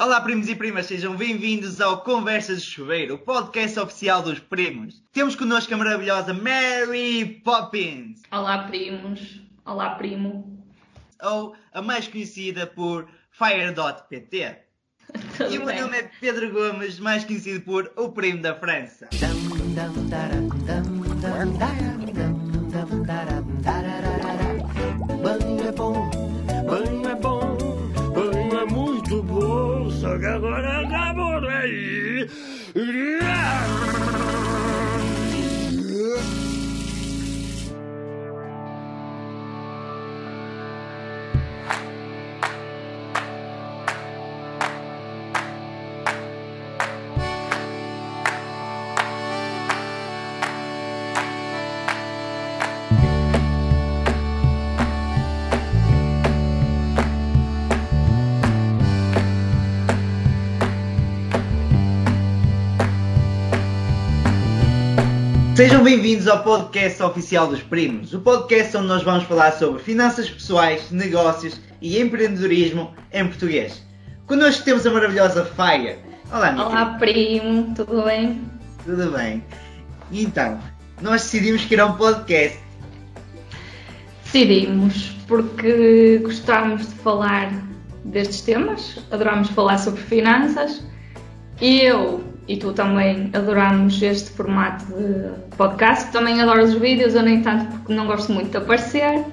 [0.00, 5.02] Olá, primos e primas, sejam bem-vindos ao Conversas de Chuveiro, o podcast oficial dos primos.
[5.12, 9.42] Temos connosco a maravilhosa Mary Poppins, Olá, primos.
[9.62, 10.64] Olá, primo.
[11.22, 14.56] ou a mais conhecida por Fire.pt.
[15.50, 19.06] E o meu nome é Pedro Gomes, mais conhecido por O Primo da França.
[32.80, 33.39] Yeah!
[65.60, 70.30] Sejam bem-vindos ao podcast oficial dos primos, o podcast onde nós vamos falar sobre finanças
[70.30, 73.86] pessoais, negócios e empreendedorismo em português.
[74.26, 75.98] Connosco temos a maravilhosa Fire.
[76.32, 77.74] Olá, minha Olá, primo.
[77.74, 78.40] Tudo bem?
[78.86, 79.44] tudo bem?
[80.10, 80.58] Então,
[81.02, 82.58] nós decidimos que era um podcast.
[84.24, 87.52] Decidimos porque gostámos de falar
[88.06, 90.82] destes temas, adorámos falar sobre finanças
[91.60, 96.10] e eu e tu também adorámos este formato de podcast.
[96.10, 99.24] Também adoro os vídeos, eu nem tanto porque não gosto muito de aparecer.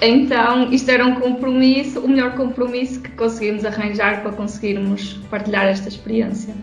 [0.00, 5.88] Então, isto era um compromisso, o melhor compromisso que conseguimos arranjar para conseguirmos partilhar esta
[5.88, 6.54] experiência.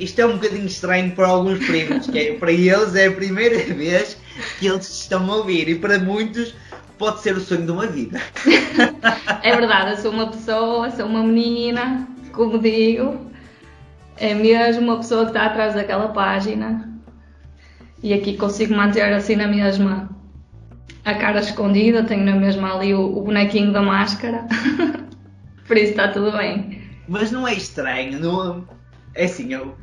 [0.00, 3.58] Isto é um bocadinho estranho para alguns primos, que é, para eles é a primeira
[3.74, 4.16] vez
[4.58, 6.54] que eles estão a ouvir e para muitos
[6.98, 8.20] pode ser o sonho de uma vida.
[9.42, 13.30] É verdade, eu sou uma pessoa, sou uma menina, como digo,
[14.16, 16.92] é mesmo uma pessoa que está atrás daquela página
[18.02, 20.08] e aqui consigo manter assim na mesma
[21.04, 24.44] a cara escondida, tenho na mesma ali o, o bonequinho da máscara,
[25.66, 26.82] por isso está tudo bem.
[27.08, 28.66] Mas não é estranho, não...
[29.14, 29.76] é assim, eu,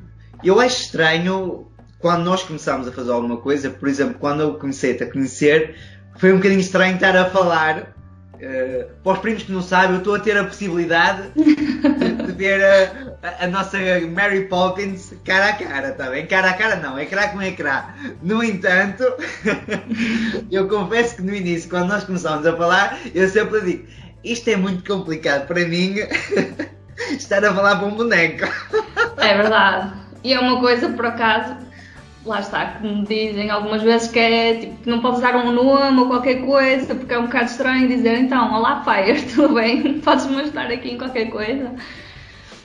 [0.44, 1.68] eu acho estranho
[2.00, 5.76] quando nós começamos a fazer alguma coisa, por exemplo, quando eu comecei a conhecer,
[6.18, 7.96] foi um bocadinho estranho estar a falar.
[8.42, 12.23] eh, para os primos que não sabem, eu estou a ter a possibilidade de, de
[12.34, 12.62] ver
[13.22, 13.78] a, a- nossa
[14.14, 16.26] Mary Poppins cara a cara, está bem?
[16.26, 17.84] Cara a cara não, ecrã com ecrã.
[18.22, 19.04] No entanto,
[20.52, 23.88] eu confesso que no início, quando nós começámos a falar, eu sempre digo,
[24.24, 25.96] isto é muito complicado para mim
[27.12, 28.46] estar a falar para um boneco.
[29.18, 29.94] É verdade.
[30.24, 31.56] E é uma coisa, por acaso,
[32.26, 36.08] lá está, me dizem algumas vezes que é tipo, não podes dar um nome ou
[36.08, 40.00] qualquer coisa, porque é um bocado estranho dizer então, olá Fire, tudo bem?
[40.00, 41.74] Podes-me ajudar aqui em qualquer coisa.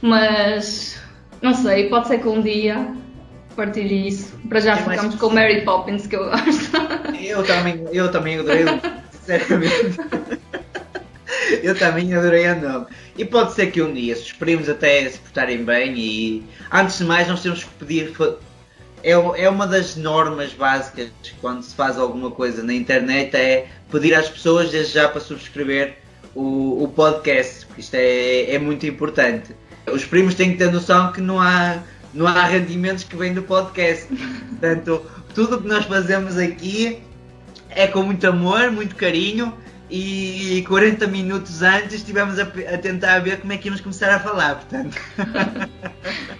[0.00, 0.98] Mas
[1.42, 2.94] não sei, pode ser que um dia
[3.56, 4.38] partilhe isso.
[4.48, 6.76] Para já É ficamos com Mary Poppins que eu gosto.
[7.20, 8.64] Eu também, eu também adorei,
[9.10, 9.98] sinceramente.
[11.62, 12.87] Eu também adorei a nome.
[13.16, 16.98] E pode ser que um dia, se os primos até se portarem bem e antes
[16.98, 18.12] de mais nós temos que pedir.
[19.03, 21.10] É, é uma das normas básicas
[21.41, 25.98] quando se faz alguma coisa na internet é pedir às pessoas desde já para subscrever
[26.34, 29.54] o, o podcast, porque isto é, é muito importante.
[29.93, 31.78] Os primos têm que ter noção que não há,
[32.15, 34.06] não há rendimentos que vêm do podcast.
[34.06, 35.03] Portanto,
[35.34, 37.00] tudo o que nós fazemos aqui
[37.71, 39.53] é com muito amor, muito carinho
[39.91, 44.21] e 40 minutos antes estivemos a, a tentar ver como é que íamos começar a
[44.21, 44.97] falar, portanto.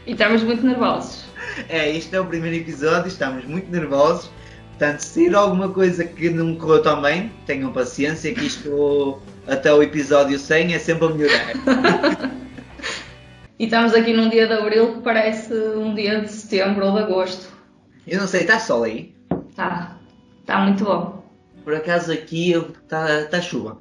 [0.07, 1.25] e estamos muito nervosos.
[1.69, 4.31] É, este é o primeiro episódio, estamos muito nervosos.
[4.71, 9.73] Portanto, se sair alguma coisa que não correu tão bem, tenham paciência que isto até
[9.73, 11.53] o episódio 100 é sempre a melhorar.
[13.59, 17.01] E estamos aqui num dia de abril que parece um dia de setembro ou de
[17.01, 17.53] agosto.
[18.07, 19.13] Eu não sei, está sol aí?
[19.57, 19.99] Tá,
[20.47, 21.25] tá muito bom.
[21.65, 23.81] Por acaso aqui está tá chuva.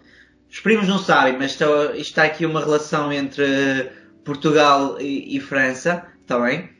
[0.49, 3.91] Os primos não sabem, mas está, está aqui uma relação entre
[4.25, 6.71] Portugal e, e França, está bem?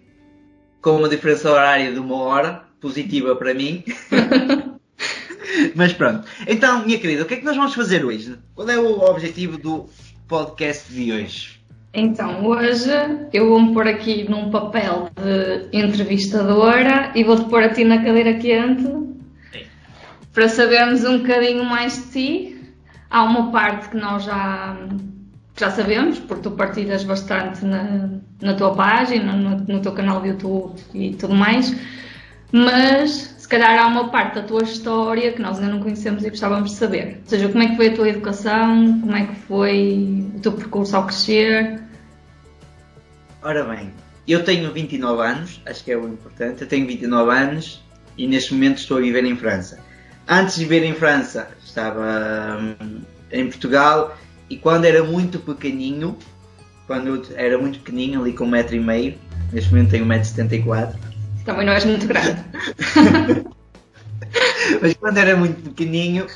[0.82, 3.84] Com uma diferença horária de uma hora, positiva para mim.
[5.76, 6.28] mas pronto.
[6.48, 8.40] Então, minha querida, o que é que nós vamos fazer hoje?
[8.56, 9.88] Qual é o objetivo do
[10.28, 11.57] podcast de hoje?
[12.00, 12.92] Então, hoje
[13.34, 18.36] eu vou-me pôr aqui num papel de entrevistadora e vou-te pôr a ti na cadeira
[18.36, 18.88] quente
[20.32, 22.74] para sabermos um bocadinho mais de ti.
[23.10, 24.78] Há uma parte que nós já,
[25.60, 28.12] já sabemos, porque tu partilhas bastante na,
[28.44, 31.76] na tua página, no, no teu canal de YouTube e tudo mais,
[32.52, 36.30] mas se calhar há uma parte da tua história que nós ainda não conhecemos e
[36.30, 37.22] gostávamos de saber.
[37.24, 40.52] Ou seja, como é que foi a tua educação, como é que foi o teu
[40.52, 41.87] percurso ao crescer.
[43.42, 43.94] Ora bem,
[44.28, 46.62] eu tenho 29 anos, acho que é o importante.
[46.62, 47.84] Eu tenho 29 anos
[48.18, 49.80] e neste momento estou a viver em França.
[50.28, 53.02] Antes de viver em França, estava hum,
[53.32, 54.18] em Portugal
[54.50, 56.18] e quando era muito pequeninho,
[56.86, 59.16] quando eu era muito pequeninho, ali com um metro e meio,
[59.54, 60.96] neste momento tenho 1,74m.
[61.46, 62.44] Também não és muito grande.
[64.82, 66.28] Mas quando era muito pequeninho,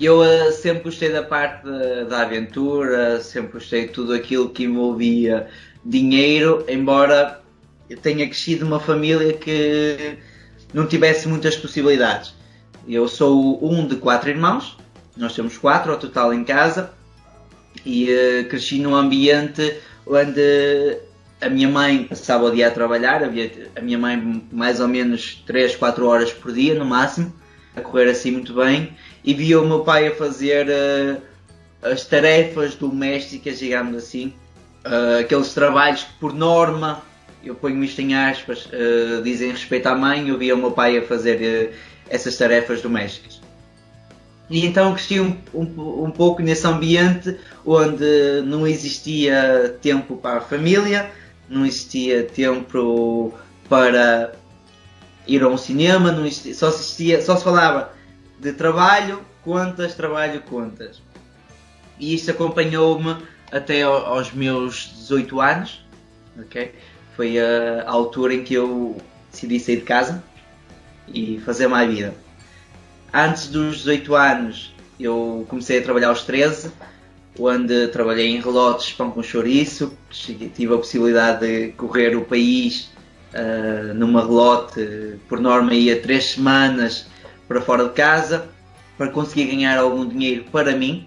[0.00, 4.64] eu uh, sempre gostei da parte da, da aventura, sempre gostei de tudo aquilo que
[4.64, 5.48] envolvia
[5.84, 7.40] dinheiro, embora
[8.02, 10.18] tenha crescido numa família que
[10.72, 12.34] não tivesse muitas possibilidades.
[12.88, 14.76] Eu sou um de quatro irmãos,
[15.16, 16.92] nós temos quatro ao total em casa,
[17.84, 20.98] e uh, cresci num ambiente onde
[21.40, 25.42] a minha mãe passava o dia a trabalhar, havia a minha mãe mais ou menos
[25.46, 27.32] 3, 4 horas por dia no máximo,
[27.74, 28.92] a correr assim muito bem,
[29.24, 31.22] e via o meu pai a fazer uh,
[31.82, 34.34] as tarefas domésticas, digamos assim,
[34.84, 37.02] uh, aqueles trabalhos que por norma,
[37.42, 40.98] eu ponho isto em aspas, uh, dizem respeito à mãe, eu via o meu pai
[40.98, 41.74] a fazer
[42.08, 43.40] essas tarefas domésticas.
[44.50, 50.40] E então cresci um, um, um pouco nesse ambiente onde não existia tempo para a
[50.40, 51.10] família,
[51.48, 53.32] não existia tempo
[53.68, 54.32] para
[55.26, 57.92] ir a um cinema, não existia, só, existia, só se falava
[58.40, 61.00] de trabalho, contas, trabalho, contas.
[61.98, 63.16] E isto acompanhou-me
[63.50, 65.84] até aos meus 18 anos,
[66.38, 66.72] ok?
[67.16, 68.96] Foi a, a altura em que eu
[69.30, 70.22] decidi sair de casa
[71.08, 72.14] e fazer mais vida.
[73.12, 76.70] Antes dos 18 anos, eu comecei a trabalhar aos 13,
[77.38, 82.90] onde trabalhei em relotes, pão com chouriço, tive a possibilidade de correr o país
[83.34, 87.06] uh, numa relote, por norma ia 3 semanas
[87.48, 88.48] para fora de casa,
[88.96, 91.06] para conseguir ganhar algum dinheiro para mim.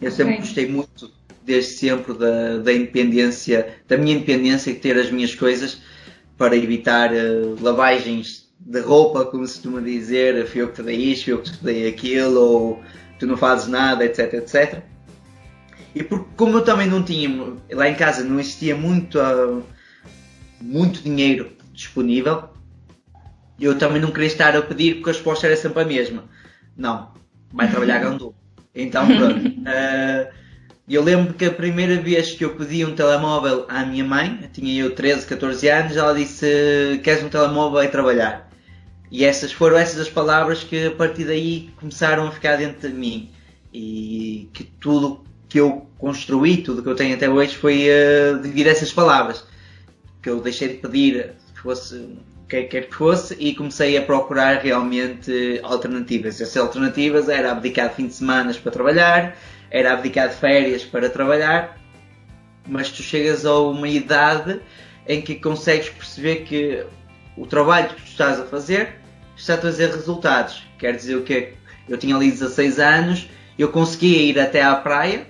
[0.00, 0.46] Eu sempre okay.
[0.46, 1.10] gostei muito,
[1.50, 5.82] desde sempre, da, da independência, da minha independência, de ter as minhas coisas,
[6.38, 10.96] para evitar uh, lavagens de roupa, como se costuma dizer, fui eu que te dei
[10.96, 12.82] isto, fui eu que te dei aquilo, ou
[13.18, 14.82] tu não fazes nada, etc, etc.
[15.94, 17.28] E porque, como eu também não tinha,
[17.72, 19.62] lá em casa não existia muito, uh,
[20.60, 22.50] muito dinheiro disponível,
[23.58, 26.24] eu também não queria estar a pedir porque a resposta era sempre a mesma.
[26.76, 27.12] Não,
[27.52, 28.34] vai trabalhar gandu.
[28.72, 29.48] Então pronto.
[29.48, 30.39] Uh,
[30.94, 34.82] eu lembro que a primeira vez que eu pedi um telemóvel à minha mãe, tinha
[34.82, 38.50] eu 13, 14 anos, ela disse: Queres um telemóvel e trabalhar?
[39.10, 42.94] E essas foram essas as palavras que a partir daí começaram a ficar dentro de
[42.94, 43.30] mim.
[43.72, 48.68] E que tudo que eu construí, tudo que eu tenho até hoje, foi uh, devido
[48.68, 49.44] a essas palavras.
[50.22, 54.02] Que eu deixei de pedir que fosse o que quer que fosse e comecei a
[54.02, 56.40] procurar realmente alternativas.
[56.40, 59.36] Essas alternativas era abdicar de fim de semana para trabalhar,
[59.70, 61.78] era abdicar de férias para trabalhar,
[62.66, 64.60] mas tu chegas a uma idade
[65.06, 66.84] em que consegues perceber que
[67.36, 68.96] o trabalho que tu estás a fazer
[69.36, 70.62] está a trazer resultados.
[70.78, 71.54] Quer dizer o que
[71.88, 73.28] Eu tinha ali 16 anos,
[73.58, 75.26] eu conseguia ir até à praia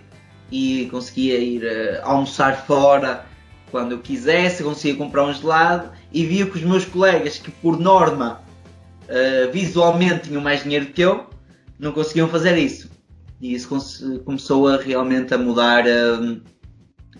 [0.50, 3.24] e conseguia ir uh, almoçar fora
[3.70, 7.78] quando eu quisesse, conseguia comprar um gelado e via que os meus colegas, que por
[7.78, 8.42] norma
[9.04, 11.30] uh, visualmente tinham mais dinheiro que eu,
[11.78, 12.89] não conseguiam fazer isso.
[13.40, 13.68] E isso
[14.24, 16.40] começou a realmente a mudar uh,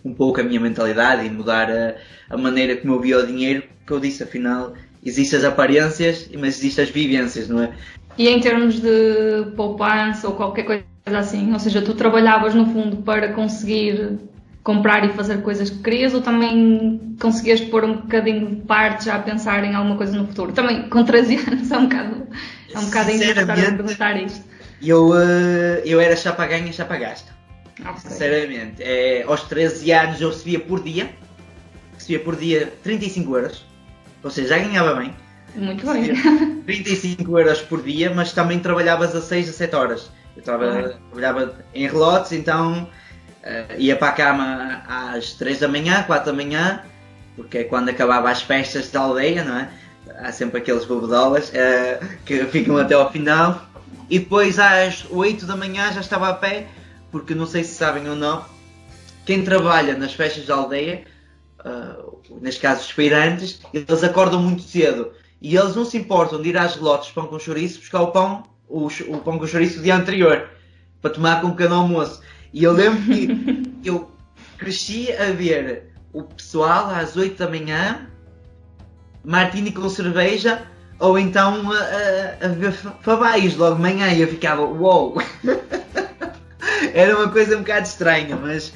[0.05, 1.95] um pouco a minha mentalidade e mudar a,
[2.29, 4.75] a maneira como eu via o dinheiro, que eu disse, afinal,
[5.05, 7.73] existem as aparências, mas existem as vivências, não é?
[8.19, 12.99] E em termos de poupança ou qualquer coisa assim, ou seja, tu trabalhavas no fundo
[12.99, 14.19] para conseguir
[14.63, 19.17] comprar e fazer coisas que querias ou também conseguias pôr um bocadinho de parte já
[19.17, 20.53] a pensar em alguma coisa no futuro?
[20.53, 22.27] Também com 13 anos é um bocado,
[22.75, 23.11] é um bocado
[23.77, 24.50] perguntar isto.
[24.83, 27.33] Eu, uh, eu era chapa ganha, chapa gasta.
[27.81, 28.11] Okay.
[28.11, 31.11] Sinceramente, é, aos 13 anos eu recebia por dia,
[31.95, 33.67] recebia por dia 35 euros,
[34.23, 35.15] ou seja, já ganhava bem.
[35.55, 36.63] Muito bem.
[36.65, 40.11] 35 euros por dia, mas também trabalhavas a 6 a 7 horas.
[40.37, 46.03] Eu tava, trabalhava em relotes, então uh, ia para a cama às 3 da manhã,
[46.05, 46.83] 4 da manhã,
[47.37, 49.69] porque é quando acabava as festas da aldeia, não é?
[50.19, 53.70] Há sempre aqueles bobodolas uh, que ficam até ao final.
[54.11, 56.67] E depois às 8 da manhã já estava a pé,
[57.13, 58.45] porque não sei se sabem ou não,
[59.25, 61.05] quem trabalha nas festas da aldeia,
[61.61, 66.49] uh, neste caso os feirantes, eles acordam muito cedo e eles não se importam de
[66.49, 69.83] ir às lotes pão com chouriço buscar o pão o, o pão com chouriço do
[69.83, 70.49] dia anterior
[71.03, 72.23] para tomar com um pequeno almoço.
[72.53, 74.11] E eu lembro que eu
[74.57, 78.09] cresci a ver o pessoal às 8 da manhã,
[79.25, 80.63] martini com cerveja,
[81.01, 85.15] ou então a, a, a ver fabais logo de manhã e eu ficava, uou!
[85.15, 85.23] Wow.
[86.95, 88.73] Era uma coisa um bocado estranha, mas.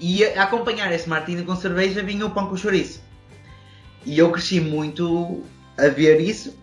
[0.00, 3.02] E a acompanhar esse martini com cerveja vinha o pão com chouriço.
[4.04, 5.42] E eu cresci muito
[5.78, 6.58] a ver isso,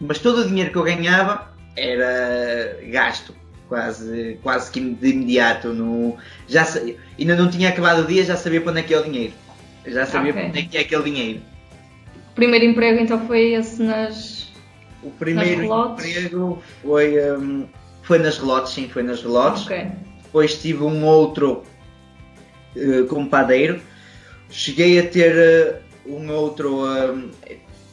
[0.00, 3.34] mas todo o dinheiro que eu ganhava era gasto,
[3.68, 5.68] quase, quase que de imediato.
[5.74, 6.16] No,
[6.48, 6.66] já,
[7.18, 9.34] ainda não tinha acabado o dia, já sabia para onde é que é o dinheiro.
[9.86, 10.42] Já sabia okay.
[10.42, 11.42] para onde é que é aquele dinheiro.
[12.30, 14.50] O primeiro emprego então foi esse nas.
[15.02, 17.66] O primeiro emprego foi, um,
[18.02, 19.64] foi nas relotes, sim, foi nas relotes.
[19.64, 19.88] Okay.
[20.22, 21.64] Depois tive um outro
[22.76, 23.80] uh, como padeiro.
[24.48, 27.30] Cheguei a ter uh, um outro uh,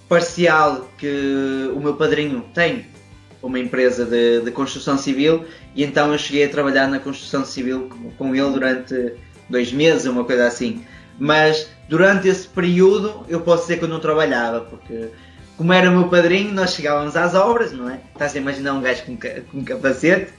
[0.07, 2.85] parcial que o meu padrinho tem,
[3.41, 7.89] uma empresa de, de, construção civil, e então eu cheguei a trabalhar na construção civil
[7.89, 9.13] com, com ele durante
[9.49, 10.83] dois meses, uma coisa assim.
[11.19, 15.09] Mas durante esse período eu posso dizer que eu não trabalhava, porque
[15.57, 17.99] como era o meu padrinho, nós chegávamos às obras, não é?
[18.13, 19.17] Estás a imaginar um gajo com,
[19.51, 20.31] com capacete?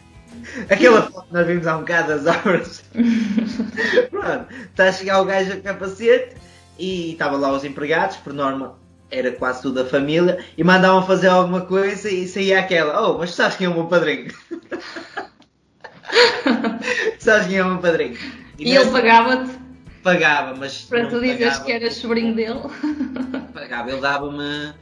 [0.70, 2.84] Aquela foto que nós vimos há um bocado das obras.
[4.10, 6.36] Pronto, está a chegar o gajo com capacete
[6.78, 8.78] e estava lá os empregados, por norma
[9.10, 13.34] era quase tudo a família, e mandavam fazer alguma coisa e saía aquela, oh, mas
[13.34, 14.32] sabes quem é o meu padrinho?
[17.18, 18.18] sabes quem é o meu padrinho?
[18.58, 19.50] E, e ele pagava-te?
[20.02, 20.82] Pagava, mas.
[20.82, 22.60] Para tu dizeres que eras sobrinho dele?
[23.52, 24.74] Pagava, ele dava-me.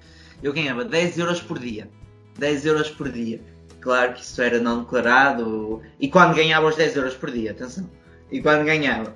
[0.42, 1.88] Eu ganhava 10 euros por dia.
[2.38, 3.40] 10 euros por dia.
[3.80, 5.82] Claro que isso era não declarado.
[5.98, 7.88] E quando ganhava os 10 euros por dia, atenção.
[8.30, 9.14] E quando ganhava.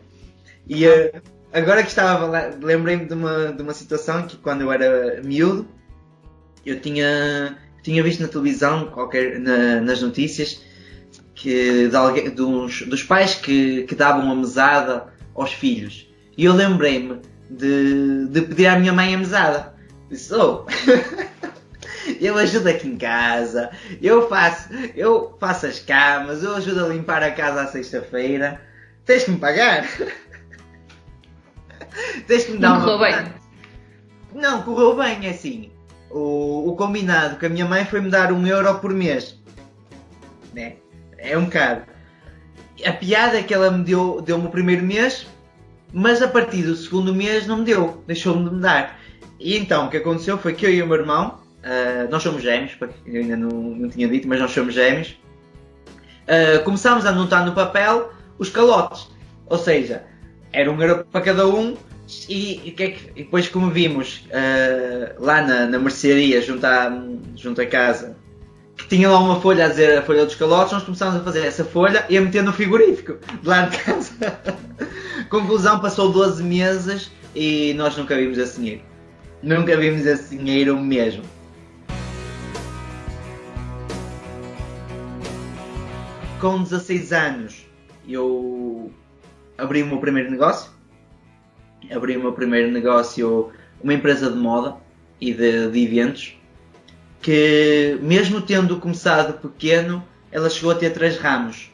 [0.68, 5.20] E uh, agora que estava lembrei-me de uma, de uma situação que quando eu era
[5.22, 5.68] miúdo,
[6.64, 10.62] eu tinha, tinha visto na televisão, qualquer, na, nas notícias,
[11.34, 16.08] que de alguém, dos, dos pais que, que davam uma mesada aos filhos.
[16.36, 19.74] E eu lembrei-me de, de pedir à minha mãe a mesada.
[20.08, 20.64] Disse, oh,
[22.20, 23.70] eu ajudo aqui em casa,
[24.00, 28.60] eu faço, eu faço as camas, eu ajudo a limpar a casa à sexta-feira.
[29.04, 29.86] Tens que me pagar.
[32.26, 32.84] Tens que me dar Não uma.
[32.84, 33.34] Correu bem.
[34.34, 35.72] Não, correu bem, é assim.
[36.10, 39.38] O, o combinado com a minha mãe foi me dar um euro por mês.
[40.52, 40.76] Né?
[41.18, 41.89] É um bocado.
[42.84, 45.26] A piada que ela me deu, deu-me o primeiro mês,
[45.92, 48.98] mas a partir do segundo mês não me deu, deixou-me de me dar.
[49.38, 52.42] E então o que aconteceu foi que eu e o meu irmão, uh, nós somos
[52.42, 55.16] gêmeos, para eu ainda não, não tinha dito, mas nós somos gêmeos,
[56.26, 59.08] uh, começámos a anotar no papel os calotes.
[59.46, 60.04] Ou seja,
[60.52, 61.76] era um euro para cada um,
[62.28, 66.64] e, e, que é que, e depois como vimos uh, lá na, na mercearia junto
[66.64, 66.92] à,
[67.36, 68.16] junto à casa
[68.90, 71.64] tinha lá uma folha a dizer a folha dos calotes, nós começámos a fazer essa
[71.64, 74.12] folha e a meter no frigorífico de lá de casa.
[75.30, 78.82] Conclusão, passou 12 meses e nós nunca vimos esse dinheiro.
[79.44, 81.22] Nunca vimos esse dinheiro mesmo.
[86.40, 87.66] Com 16 anos
[88.08, 88.90] eu
[89.56, 90.68] abri o meu primeiro negócio.
[91.94, 94.74] Abri o meu primeiro negócio, uma empresa de moda
[95.20, 96.39] e de, de eventos
[97.20, 101.70] que mesmo tendo começado pequeno, ela chegou a ter três ramos.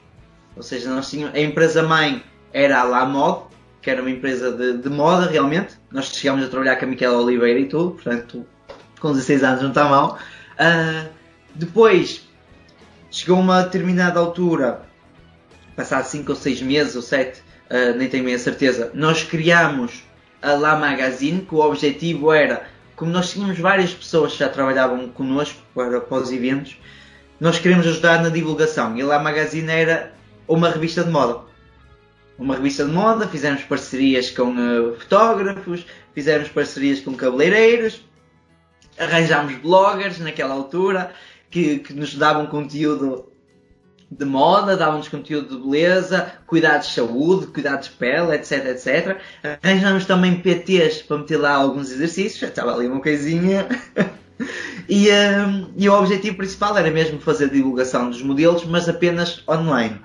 [0.57, 2.23] Ou seja, nós tínhamos, a empresa mãe
[2.53, 3.45] era a La Mode,
[3.83, 5.75] que era uma empresa de, de, moda realmente.
[5.93, 8.45] Nós chegámos a trabalhar com a Miquela Oliveira e tudo, portanto,
[8.99, 10.19] com 16 anos não está mal.
[10.55, 11.09] Uh,
[11.55, 12.27] depois,
[13.11, 14.83] chegou uma determinada altura,
[15.77, 19.23] passado 5 ou 6 meses ou 7, uh, ah, nem tenho bem a certeza, nós
[19.23, 20.03] criámos
[20.43, 25.09] a La Magazine, que o objetivo era como nós tínhamos várias pessoas que já trabalhavam
[25.09, 26.79] connosco para, para os eventos,
[27.39, 28.97] nós queríamos ajudar na divulgação.
[28.97, 30.13] E lá a Magazine era
[30.49, 31.41] uma revista de moda.
[32.39, 38.03] Uma revista de moda, fizemos parcerias com uh, fotógrafos, fizemos parcerias com cabeleireiros,
[38.99, 41.13] arranjámos bloggers naquela altura
[41.51, 43.31] que, que nos davam conteúdo
[44.11, 49.19] de moda, dávamos conteúdo de beleza, cuidados de saúde, cuidados de pele, etc, etc.
[49.63, 53.67] Arranjamos também PTs para meter lá alguns exercícios, já estava ali uma coisinha.
[54.89, 60.01] e, um, e, o objetivo principal era mesmo fazer divulgação dos modelos, mas apenas online.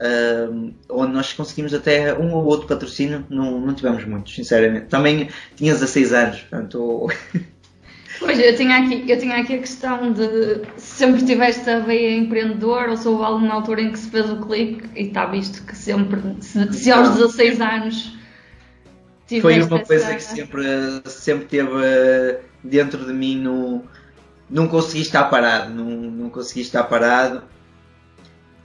[0.00, 4.86] Um, onde nós conseguimos até um ou outro patrocínio, não, não tivemos muitos, sinceramente.
[4.86, 7.08] Também tinha 16 anos, portanto
[8.22, 12.88] Pois, eu tinha, aqui, eu tinha aqui a questão de sempre tiveste a veia empreendedor
[12.88, 15.76] ou se houve alguma altura em que se fez o clique e está visto que
[15.76, 18.16] sempre, se, se aos 16 anos
[19.40, 20.14] Foi uma coisa essa...
[20.14, 20.64] que sempre,
[21.06, 23.84] sempre teve eh, dentro de mim, no,
[24.48, 27.42] não consegui estar parado, não, não consegui estar parado.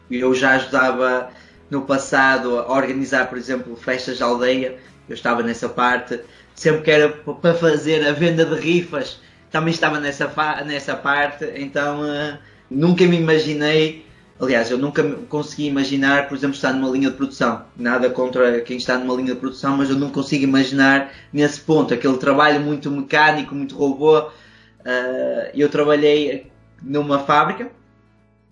[0.09, 1.29] Eu já ajudava
[1.69, 4.77] no passado a organizar, por exemplo, festas de aldeia,
[5.09, 6.21] eu estava nessa parte,
[6.53, 9.19] sempre que era para fazer a venda de rifas
[9.51, 10.31] também estava nessa,
[10.65, 12.37] nessa parte, então uh,
[12.69, 14.05] nunca me imaginei
[14.39, 17.65] Aliás, eu nunca consegui imaginar, por exemplo, estar numa linha de produção.
[17.75, 21.91] Nada contra quem está numa linha de produção, mas eu não consigo imaginar nesse ponto,
[21.91, 24.19] aquele trabalho muito mecânico, muito robô.
[24.19, 26.51] Uh, eu trabalhei
[26.83, 27.71] numa fábrica.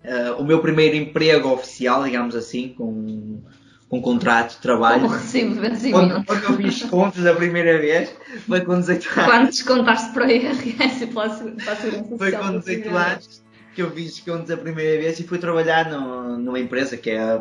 [0.04, 3.40] Uh, o meu primeiro emprego oficial, digamos assim, com
[3.90, 5.02] um contrato de trabalho.
[5.02, 5.90] Como recibo de.
[5.90, 8.14] Quando, quando eu fiz contos a primeira vez,
[8.46, 9.30] foi com 18 anos.
[9.30, 11.76] Quando descontaste para o IRS e para a Segurança?
[12.18, 16.38] Foi com 18 anos que eu fiz contos a primeira vez e fui trabalhar no,
[16.38, 17.38] numa empresa que é a,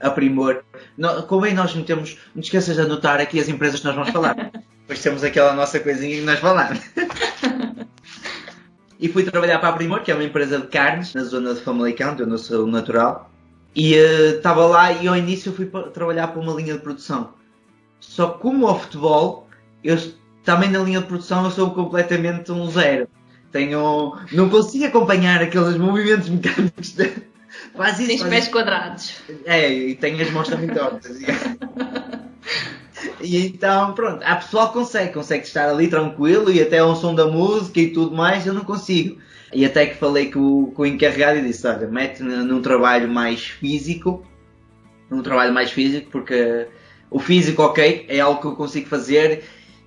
[0.00, 0.64] a Primor.
[1.28, 4.34] Como nós metemos, não te esqueças de anotar aqui as empresas que nós vamos falar.
[4.80, 6.80] Depois temos aquela nossa coisinha que nós falamos.
[8.98, 11.60] e fui trabalhar para a Primor, que é uma empresa de carnes, na zona de
[11.60, 13.30] Famalicão, eu não sou natural.
[13.76, 17.34] E estava uh, lá e ao início fui para, trabalhar para uma linha de produção.
[18.00, 19.48] Só como ao futebol,
[19.84, 19.98] eu
[20.42, 23.06] também na linha de produção eu sou completamente um zero.
[23.52, 26.92] Tenho, não consigo acompanhar aqueles movimentos mecânicos.
[26.92, 27.12] De,
[27.76, 28.52] faz isso, Tens faz pés isso.
[28.52, 29.14] quadrados.
[29.44, 31.20] É, e tenho as mãos também tortas.
[33.20, 37.26] e então, pronto, a pessoal consegue, consegue estar ali tranquilo e até ao som da
[37.26, 39.18] música e tudo mais, eu não consigo.
[39.56, 43.42] E até que falei com, com o encarregado e disse: Olha, mete num trabalho mais
[43.42, 44.22] físico,
[45.08, 46.66] num trabalho mais físico, porque
[47.10, 49.44] o físico, ok, é algo que eu consigo fazer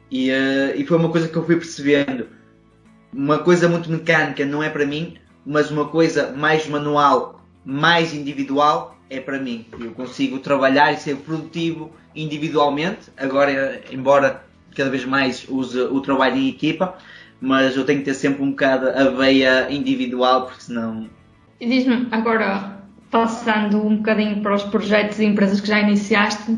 [0.10, 2.26] e, uh, e foi uma coisa que eu fui percebendo.
[3.14, 8.98] Uma coisa muito mecânica não é para mim, mas uma coisa mais manual, mais individual
[9.08, 9.68] é para mim.
[9.80, 14.44] Eu consigo trabalhar e ser produtivo individualmente, agora, embora
[14.76, 16.98] cada vez mais use o trabalho em equipa,
[17.41, 21.10] mas eu tenho que ter sempre um bocado a veia individual, porque senão.
[21.60, 22.79] E diz-me, agora,
[23.10, 26.58] passando um bocadinho para os projetos e empresas que já iniciaste,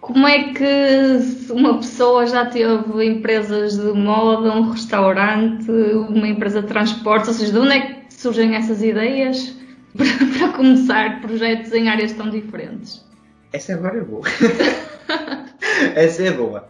[0.00, 6.66] como é que uma pessoa já teve empresas de moda, um restaurante, uma empresa de
[6.66, 9.56] transportes, ou seja, de onde é que surgem essas ideias
[9.96, 13.04] para, para começar projetos em áreas tão diferentes?
[13.52, 14.24] Essa agora é boa.
[15.94, 16.68] Essa é boa.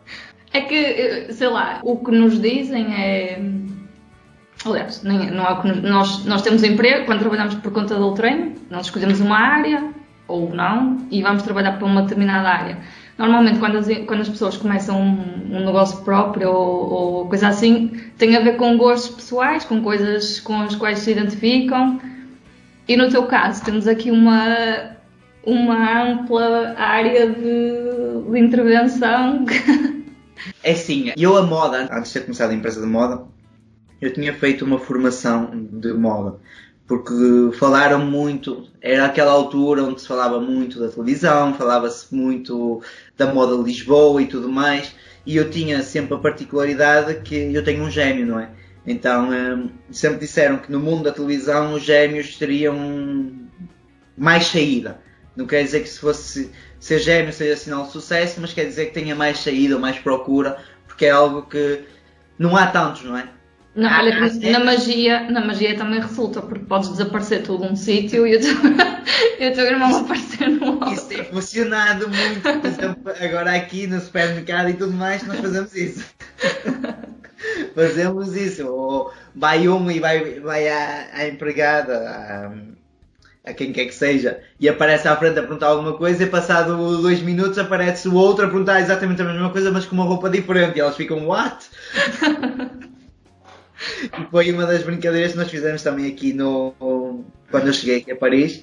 [0.52, 3.40] É que, sei lá, o que nos dizem é.
[4.64, 8.54] Aliás, nem, não que nos, nós, nós temos emprego quando trabalhamos por conta do treino,
[8.70, 9.90] nós escolhemos uma área
[10.28, 12.78] ou não e vamos trabalhar para uma determinada área.
[13.18, 17.88] Normalmente, quando as, quando as pessoas começam um, um negócio próprio ou, ou, coisa assim,
[18.18, 22.00] tem a ver com gostos pessoais, com coisas com as quais se identificam.
[22.86, 24.96] E no teu caso, temos aqui uma,
[25.44, 29.44] uma ampla área de, de intervenção
[30.62, 33.24] É sim, eu a moda, antes de ter começado a empresa de moda,
[34.00, 36.38] eu tinha feito uma formação de moda.
[36.86, 42.82] Porque falaram muito, era aquela altura onde se falava muito da televisão, falava-se muito
[43.16, 47.62] da moda de Lisboa e tudo mais, e eu tinha sempre a particularidade que eu
[47.62, 48.50] tenho um gêmeo, não é?
[48.86, 52.76] Então hum, sempre disseram que no mundo da televisão os gêmeos teriam
[54.16, 55.00] mais saída.
[55.36, 56.50] Não quer dizer que se fosse
[56.82, 60.58] ser gêmeo seja sinal de sucesso, mas quer dizer que tenha mais saída, mais procura,
[60.84, 61.84] porque é algo que
[62.36, 63.28] não há tantos, não é?
[63.76, 68.26] Não, ah, olha, na magia, na magia também resulta, porque podes desaparecer tudo um sítio
[68.26, 68.50] e o teu,
[69.38, 70.92] e o teu irmão aparecer no outro.
[70.92, 75.74] Isso tem funcionado muito, por exemplo, agora aqui no supermercado e tudo mais, nós fazemos
[75.76, 76.04] isso.
[77.76, 78.66] fazemos isso.
[78.66, 82.52] Ou vai uma e vai, vai à, à empregada, à,
[83.44, 87.00] a quem quer que seja, e aparece à frente a perguntar alguma coisa, e passado
[87.02, 90.30] dois minutos aparece o outro a perguntar exatamente a mesma coisa, mas com uma roupa
[90.30, 91.68] diferente, e elas ficam, what?
[94.04, 96.72] e foi uma das brincadeiras que nós fizemos também aqui no.
[97.50, 98.62] Quando eu cheguei aqui a Paris,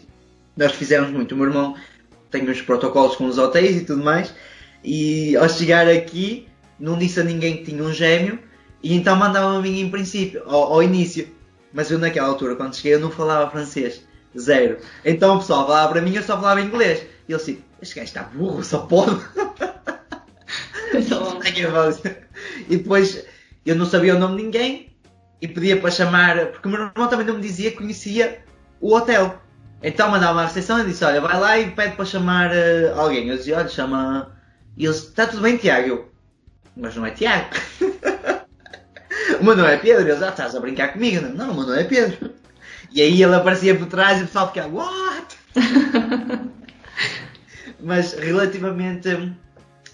[0.56, 1.34] nós fizemos muito.
[1.34, 1.76] O meu irmão
[2.32, 4.34] tem uns protocolos com os hotéis e tudo mais,
[4.82, 6.48] e ao chegar aqui,
[6.80, 8.39] não disse a ninguém que tinha um gêmeo,
[8.82, 11.28] e então mandava a mim em princípio, ao, ao início.
[11.74, 14.08] Mas eu naquela altura, quando cheguei, eu não falava francês.
[14.38, 14.78] Zero.
[15.04, 17.06] Então o pessoal falava para mim, eu só falava inglês.
[17.28, 19.20] E eu assim, este gajo está burro, só pode.
[22.70, 23.26] e depois
[23.65, 24.96] eu não sabia o nome de ninguém
[25.42, 28.44] e pedia para chamar, porque o meu irmão também não me dizia que conhecia
[28.82, 29.42] o hotel.
[29.82, 33.30] Então mandava uma recepção e disse: Olha, vai lá e pede para chamar uh, alguém.
[33.30, 34.36] Eu dizia: Olha, chama.
[34.78, 35.88] E eles: Está tudo bem, Tiago?
[35.88, 36.12] Eu,
[36.76, 37.50] Mas não é Tiago.
[39.39, 40.10] o meu nome é Pedro.
[40.10, 41.22] Eles: Ah, estás a brincar comigo?
[41.22, 42.38] Não, não o meu nome é Pedro.
[42.91, 45.38] E aí ele aparecia por trás e o pessoal ficava, what?
[47.80, 49.34] Mas relativamente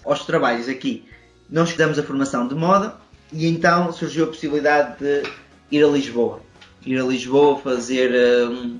[0.04, 1.06] aos trabalhos aqui,
[1.50, 2.96] nós fizemos a formação de moda
[3.32, 5.22] e então surgiu a possibilidade de
[5.70, 6.40] ir a Lisboa.
[6.84, 8.12] Ir a Lisboa fazer
[8.48, 8.78] um,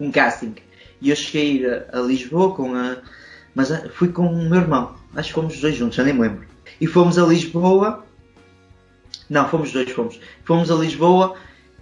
[0.00, 0.54] um casting.
[1.00, 2.96] E eu cheguei a, a Lisboa com a.
[3.54, 4.96] Mas fui com o meu irmão.
[5.14, 6.46] Acho que fomos os dois juntos, já nem me lembro.
[6.80, 8.04] E fomos a Lisboa.
[9.28, 10.20] Não, fomos dois, fomos.
[10.44, 11.36] Fomos a Lisboa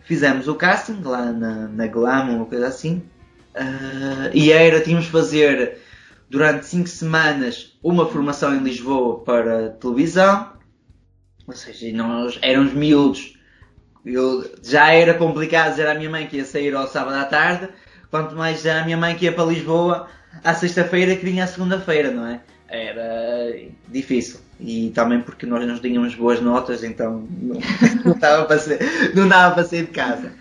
[0.04, 3.02] Fizemos o casting lá na, na Glam, uma coisa assim.
[3.54, 5.78] Uh, e era, tínhamos de fazer
[6.28, 10.52] durante 5 semanas uma formação em Lisboa para televisão.
[11.46, 13.38] Ou seja, nós éramos miúdos.
[14.04, 17.68] Eu, já era complicado dizer à minha mãe que ia sair ao sábado à tarde,
[18.10, 20.08] quanto mais dizer à minha mãe que ia para Lisboa
[20.42, 22.40] à sexta-feira que vinha à segunda-feira, não é?
[22.68, 23.56] Era
[23.88, 24.40] difícil.
[24.60, 27.58] E também porque nós não tínhamos boas notas, então não,
[28.04, 28.18] não,
[29.28, 30.32] dava, para sair de casa.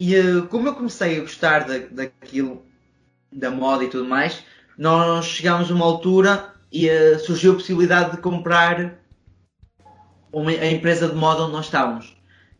[0.00, 2.64] E uh, como eu comecei a gostar da, daquilo,
[3.32, 4.44] da moda e tudo mais,
[4.76, 8.98] nós chegámos a uma altura e uh, surgiu a possibilidade de comprar
[10.32, 12.16] uma, a empresa de moda onde nós estávamos,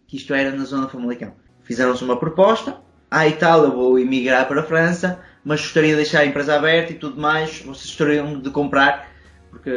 [0.06, 1.32] que isto era na zona Famalicão.
[1.64, 2.76] Fizeram-nos uma proposta,
[3.10, 6.56] ah e tal, eu vou emigrar para a França, mas gostaria de deixar a empresa
[6.56, 9.09] aberta e tudo mais, vocês gostariam de comprar,
[9.50, 9.70] porque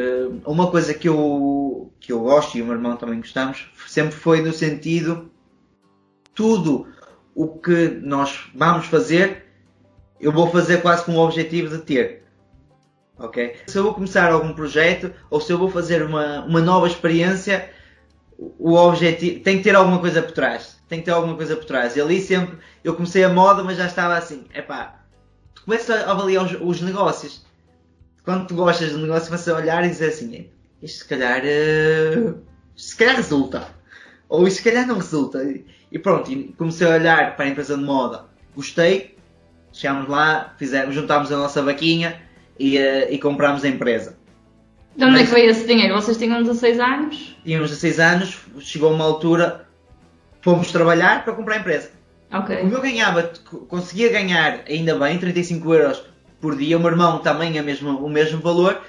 [0.46, 4.40] uma coisa que eu, que eu gosto e o meu irmão também gostamos, sempre foi
[4.40, 5.30] no sentido,
[6.32, 6.86] tudo
[7.34, 9.46] o que nós vamos fazer,
[10.20, 12.24] eu vou fazer quase com o objetivo de ter.
[13.18, 13.56] Ok?
[13.66, 17.70] Se eu vou começar algum projeto ou se eu vou fazer uma, uma nova experiência,
[18.38, 20.78] o objetivo tem que ter alguma coisa por trás.
[20.88, 21.96] Tem que ter alguma coisa por trás.
[21.96, 25.04] E ali sempre eu comecei a moda, mas já estava assim, epá,
[25.54, 27.44] tu começas a avaliar os, os negócios.
[28.24, 30.48] Quando tu gostas do negócio, a olhar e dizer assim,
[30.82, 32.38] isto se calhar uh,
[32.74, 33.68] se calhar resulta.
[34.28, 35.46] Ou isto se calhar não resulta.
[35.92, 38.24] E pronto, e comecei a olhar para a empresa de moda.
[38.56, 39.16] Gostei,
[39.72, 42.22] chegámos lá, fizemos, juntámos a nossa vaquinha
[42.58, 44.16] e, uh, e comprámos a empresa.
[44.96, 45.94] De onde é que veio esse dinheiro?
[45.94, 47.36] Vocês tinham 16 anos?
[47.44, 49.66] Tínhamos 16 anos, chegou uma altura,
[50.40, 51.90] fomos trabalhar para comprar a empresa.
[52.32, 52.56] Ok.
[52.56, 53.30] Como eu ganhava,
[53.68, 56.13] conseguia ganhar ainda bem 35 euros
[56.44, 58.82] por dia, o meu irmão também é mesmo, o mesmo valor,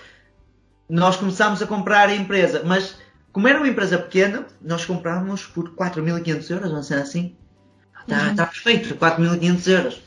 [0.89, 2.98] nós começámos a comprar a empresa, mas
[3.32, 7.36] como era uma empresa pequena, nós comprámos por 4.500 euros, não sei assim.
[8.02, 8.36] Está Uhum.
[8.36, 10.02] tá perfeito, 4.500 euros.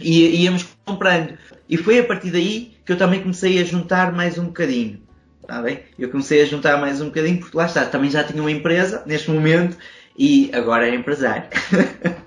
[0.00, 1.38] E íamos comprando.
[1.68, 5.00] E foi a partir daí que eu também comecei a juntar mais um bocadinho.
[5.42, 5.80] Está bem?
[5.98, 9.02] Eu comecei a juntar mais um bocadinho porque lá está, também já tinha uma empresa
[9.06, 9.76] neste momento
[10.18, 11.44] e agora é empresário.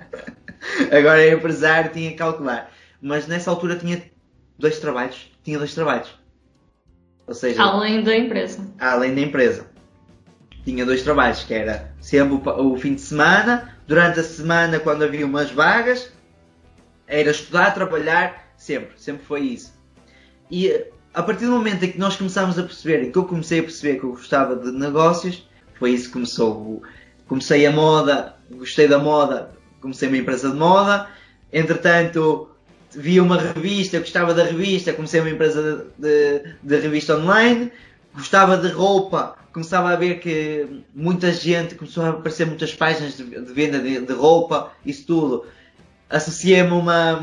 [0.92, 2.72] agora é empresário, tinha que calcular.
[3.02, 4.02] Mas nessa altura tinha
[4.62, 5.30] dois trabalhos.
[5.44, 6.10] Tinha dois trabalhos.
[7.28, 8.66] Ou seja, Além da empresa.
[8.80, 9.68] além da empresa.
[10.64, 15.26] Tinha dois trabalhos, que era sempre o, fim de semana, durante a semana quando havia
[15.26, 16.12] umas vagas,
[17.08, 19.74] era estudar, trabalhar, sempre, sempre foi isso.
[20.52, 23.26] E eh, a partir do momento em que nós começámos a perceber, e que eu
[23.26, 26.84] comecei a perceber que eu gostava de negócios, foi isso que começou.
[27.28, 29.50] Comecei a moda, gostei da moda,
[29.82, 31.08] comecei uma empresa de moda,
[31.52, 32.51] entretanto
[32.94, 37.72] vi uma revista, gostava da revista, comecei uma empresa de, de, revista online,
[38.14, 43.24] gostava de roupa, começava a ver que muita gente, começou a aparecer muitas páginas de,
[43.24, 45.46] de venda de, de roupa, isso tudo.
[46.10, 47.20] Associei-me a uma,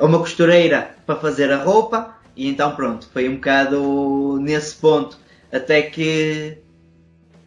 [0.00, 5.18] uma costureira para fazer a roupa e então pronto, foi um bocado nesse ponto.
[5.52, 6.58] Até que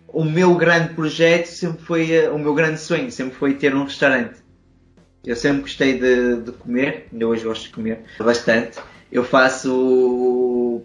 [0.08, 4.43] o meu grande projeto sempre foi, o meu grande sonho sempre foi ter um restaurante.
[5.26, 8.78] Eu sempre gostei de, de comer, ainda hoje gosto de comer bastante.
[9.10, 10.82] Eu faço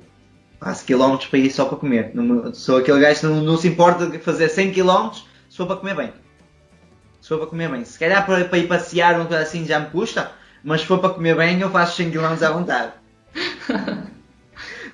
[0.60, 2.12] faço quilómetros para ir só para comer.
[2.14, 5.66] Não sou aquele gajo que não, não se importa de fazer 100 quilómetros se for
[5.66, 6.12] para comer bem.
[7.20, 7.84] Se for para comer bem.
[7.84, 10.30] Se calhar para, para ir passear coisa assim já me custa,
[10.62, 12.92] mas se for para comer bem eu faço 100 km à vontade.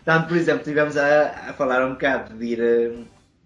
[0.07, 2.95] Tanto, por exemplo, estivemos a, a falar um bocado de ir eh,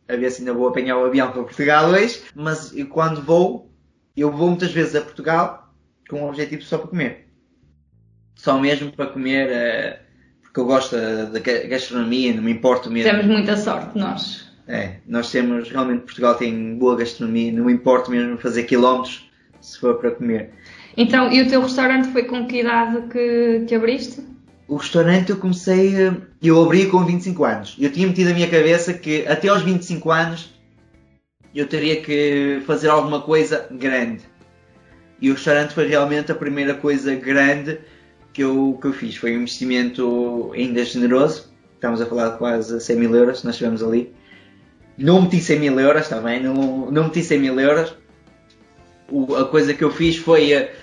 [0.08, 3.68] a ver se ainda vou apanhar o avião para Portugal hoje, mas eu, quando vou,
[4.16, 5.67] eu vou muitas vezes a Portugal
[6.08, 7.28] com o objetivo só para comer.
[8.34, 10.00] Só mesmo para comer, eh,
[10.42, 13.10] porque eu gosto da, da ga- gastronomia, não me importo mesmo.
[13.10, 14.48] Temos muita sorte, nós.
[14.66, 19.28] É, nós temos, realmente Portugal tem boa gastronomia, não me importa mesmo fazer quilómetros
[19.60, 20.50] se for para comer.
[20.96, 24.22] Então, e o teu restaurante foi com que idade que, que abriste?
[24.68, 27.76] O restaurante eu comecei, eh, eu abri com 25 anos.
[27.78, 30.52] Eu tinha metido na minha cabeça que até aos 25 anos
[31.54, 34.22] eu teria que fazer alguma coisa grande.
[35.20, 37.80] E o restaurante foi realmente a primeira coisa grande
[38.32, 39.16] que eu, que eu fiz.
[39.16, 41.52] Foi um investimento ainda generoso.
[41.74, 44.12] Estamos a falar de quase 100 mil euros, nós estivemos ali.
[44.96, 46.42] Não meti 100 mil euros, está bem?
[46.42, 47.94] Não, não meti 100 mil euros.
[49.10, 50.74] O- a coisa que eu fiz foi eh,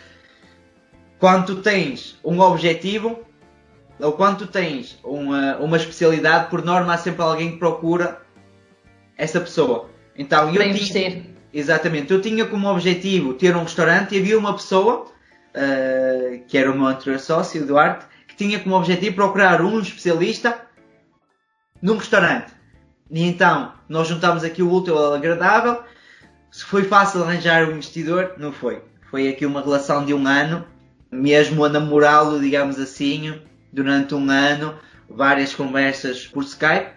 [1.20, 3.20] quando tens um objetivo
[4.00, 8.22] ou quando tu tens uma, uma especialidade, por norma há sempre alguém que procura
[9.18, 9.90] essa pessoa.
[10.18, 11.24] Então eu Para investir.
[11.58, 15.08] Exatamente, eu tinha como objetivo ter um restaurante e havia uma pessoa
[15.54, 19.80] eh, que era o meu anterior sócio, o Duarte, que tinha como objetivo procurar um
[19.80, 20.60] especialista
[21.82, 22.52] num restaurante.
[23.10, 25.82] E então nós juntámos aqui o útil ao agradável.
[26.52, 28.82] Se foi fácil arranjar um investidor, não foi.
[29.10, 30.66] Foi aqui uma relação de um ano
[31.16, 33.42] mesmo a namorá-lo, digamos assim,
[33.72, 34.78] durante um ano,
[35.10, 36.92] várias conversas por Skype.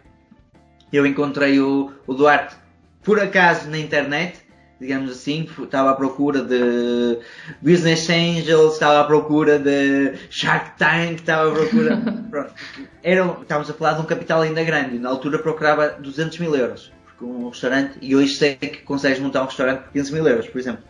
[0.93, 2.57] Eu encontrei o, o Duarte
[3.03, 4.41] por acaso na internet,
[4.81, 7.19] digamos assim, estava à procura de
[7.61, 11.97] Business Angels, estava à procura de Shark Tank, estava à procura.
[12.31, 12.55] Pronto.
[13.03, 16.93] Era, estávamos a falar de um capital ainda grande, na altura procurava 200 mil euros
[17.19, 20.47] por um restaurante e hoje sei que consegues montar um restaurante por 15 mil euros,
[20.47, 20.85] por exemplo.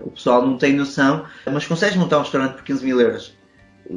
[0.00, 3.36] O pessoal não tem noção, mas consegues montar um restaurante por 15 mil euros.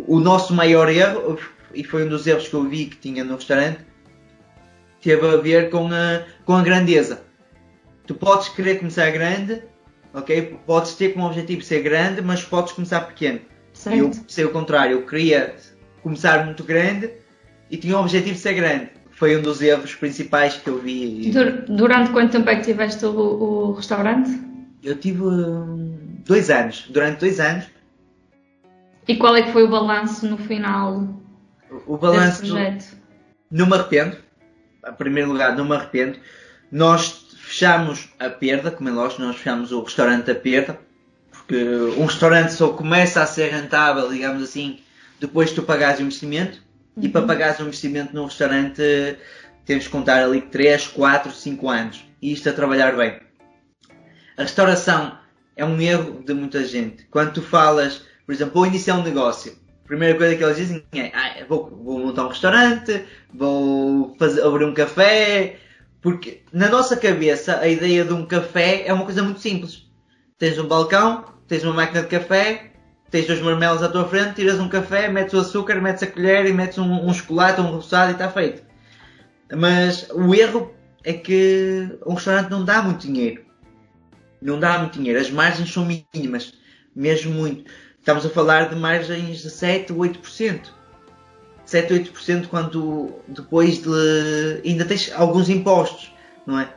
[0.07, 1.37] O nosso maior erro,
[1.73, 3.79] e foi um dos erros que eu vi que tinha no restaurante,
[5.01, 7.22] teve a ver com a, com a grandeza.
[8.05, 9.61] Tu podes querer começar grande,
[10.13, 10.57] ok?
[10.65, 13.39] Podes ter como objetivo ser grande, mas podes começar pequeno.
[13.73, 13.97] Certo.
[13.97, 15.55] Eu sei o contrário, eu queria
[16.01, 17.11] começar muito grande
[17.71, 18.89] e tinha o objetivo de ser grande.
[19.11, 21.31] Foi um dos erros principais que eu vi.
[21.31, 24.29] Dur- Durante quanto tempo é que tiveste o, o restaurante?
[24.83, 27.65] Eu tive hum, dois anos, durante dois anos,
[29.07, 31.07] E qual é que foi o balanço no final
[31.85, 32.97] o desse balanço projeto?
[33.49, 34.17] não me arrependo.
[34.87, 36.19] Em primeiro lugar, não me arrependo.
[36.71, 37.22] Nós
[37.53, 40.79] fechamos a perda, como é lógico, nós fechamos o restaurante a perda,
[41.29, 41.55] porque
[41.97, 44.79] um restaurante só começa a ser rentável, digamos assim,
[45.19, 46.59] depois de tu pagares o investimento.
[46.99, 48.81] E para pagares o investimento num restaurante
[49.65, 52.03] temos que contar ali 3, 4, 5 anos.
[52.19, 53.19] E isto a trabalhar bem.
[54.35, 55.15] A restauração
[55.55, 57.05] é um erro de muita gente.
[57.11, 60.83] Quando tu falas, por exemplo, vou iniciar um negócio, a primeira coisa que eles dizem
[60.93, 65.59] é ah, vou, vou montar um restaurante, vou fazer, abrir um café,
[66.03, 69.89] porque na nossa cabeça a ideia de um café é uma coisa muito simples.
[70.37, 72.73] Tens um balcão, tens uma máquina de café,
[73.09, 76.45] tens dois marmelos à tua frente, tiras um café, metes o açúcar, metes a colher
[76.45, 78.61] e metes um, um chocolate, um roçado e está feito.
[79.55, 80.73] Mas o erro
[81.05, 83.45] é que um restaurante não dá muito dinheiro.
[84.41, 85.21] Não dá muito dinheiro.
[85.21, 86.53] As margens são mínimas.
[86.93, 87.71] Mesmo muito.
[87.97, 90.59] Estamos a falar de margens de 7, 8%.
[91.73, 94.61] 7, 8% quando depois de.
[94.63, 96.13] ainda tens alguns impostos,
[96.45, 96.69] não é?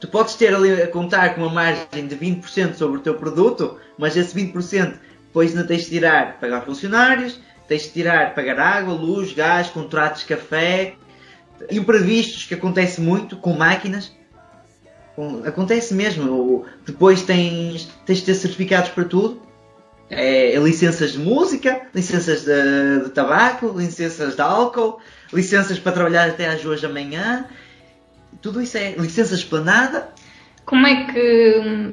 [0.00, 3.78] Tu podes ter ali a contar com uma margem de 20% sobre o teu produto,
[3.98, 4.94] mas esse 20%
[5.26, 10.22] depois ainda tens de tirar pagar funcionários, tens de tirar pagar água, luz, gás, contratos
[10.22, 10.94] de café,
[11.70, 14.12] imprevistos que acontece muito com máquinas.
[15.46, 16.64] Acontece mesmo.
[16.86, 19.42] Depois tens, tens de ter certificados para tudo.
[20.10, 24.98] É, licenças de música, licenças de, de tabaco, licenças de álcool,
[25.32, 27.46] licenças para trabalhar até às duas da manhã.
[28.42, 30.08] Tudo isso é licenças esplanada.
[30.66, 31.92] Como é que,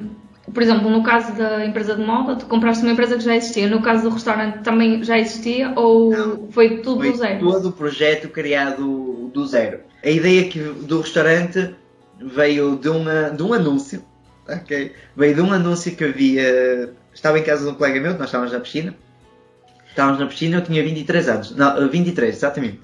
[0.52, 3.66] por exemplo, no caso da empresa de moda, tu compraste uma empresa que já existia,
[3.68, 6.48] no caso do restaurante também já existia ou Não.
[6.50, 7.40] foi tudo Foi do zero?
[7.40, 9.80] todo o projeto criado do zero.
[10.04, 11.74] A ideia que, do restaurante
[12.20, 14.02] veio de, uma, de um anúncio.
[14.48, 14.92] ok?
[15.16, 16.92] Veio de um anúncio que havia.
[17.14, 18.94] Estava em casa de um colega meu, nós estávamos na piscina.
[19.88, 21.56] Estávamos na piscina, eu tinha 23 anos.
[21.56, 22.80] Não, 23, exatamente.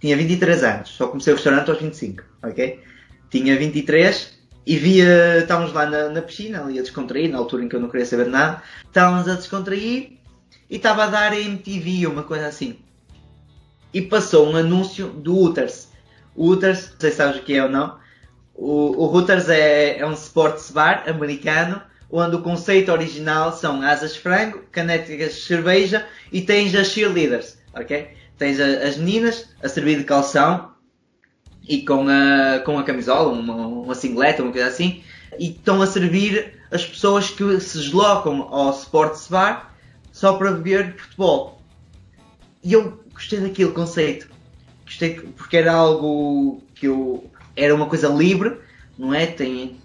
[0.00, 2.80] Tinha 23 anos, só comecei o restaurante aos 25, ok?
[3.30, 5.38] Tinha 23 e via.
[5.38, 8.06] Estávamos lá na, na piscina, ali a descontrair, na altura em que eu não queria
[8.06, 8.62] saber nada.
[8.84, 10.18] Estávamos a descontrair
[10.68, 12.78] e estava a dar MTV, uma coisa assim
[13.96, 15.88] e passou um anúncio do Hooters.
[16.34, 17.98] O Hooters, não sei se sabes o que é ou não,
[18.54, 24.20] o, o é, é um sports bar americano onde o conceito original são asas de
[24.20, 28.08] frango, canecas de cerveja e tens as cheerleaders, ok?
[28.38, 30.70] Tens a- as meninas a servir de calção
[31.68, 35.02] e com a, com a camisola, uma, uma singleta, uma coisa assim,
[35.38, 39.74] e estão a servir as pessoas que se deslocam ao sports bar
[40.12, 41.60] só para ver futebol.
[42.62, 44.28] E eu gostei daquele conceito.
[44.84, 47.28] Gostei que- porque era algo que eu.
[47.56, 48.56] Era uma coisa livre,
[48.98, 49.26] não é?
[49.26, 49.76] Tem,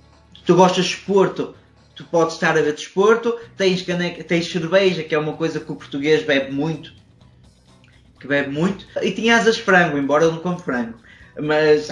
[0.46, 1.56] tu gostas de desporto,
[1.96, 5.72] tu podes estar a ver desporto, tens, caneca, tens cerveja, que é uma coisa que
[5.72, 6.94] o português bebe muito.
[8.20, 8.86] Que bebe muito.
[9.02, 10.98] E tinha asas de frango, embora eu não como frango.
[11.40, 11.90] Mas.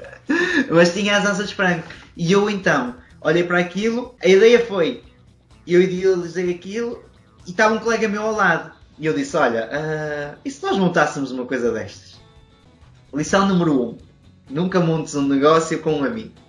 [0.70, 1.84] mas tinha as asas de frango.
[2.16, 5.02] E eu então olhei para aquilo, a ideia foi.
[5.66, 7.04] Eu idealizei aquilo
[7.46, 8.72] e estava um colega meu ao lado.
[8.98, 12.20] E eu disse: Olha, ah, e se nós montássemos uma coisa destas?
[13.14, 13.98] Lição número 1: um,
[14.50, 16.41] Nunca montes um negócio com um amigo.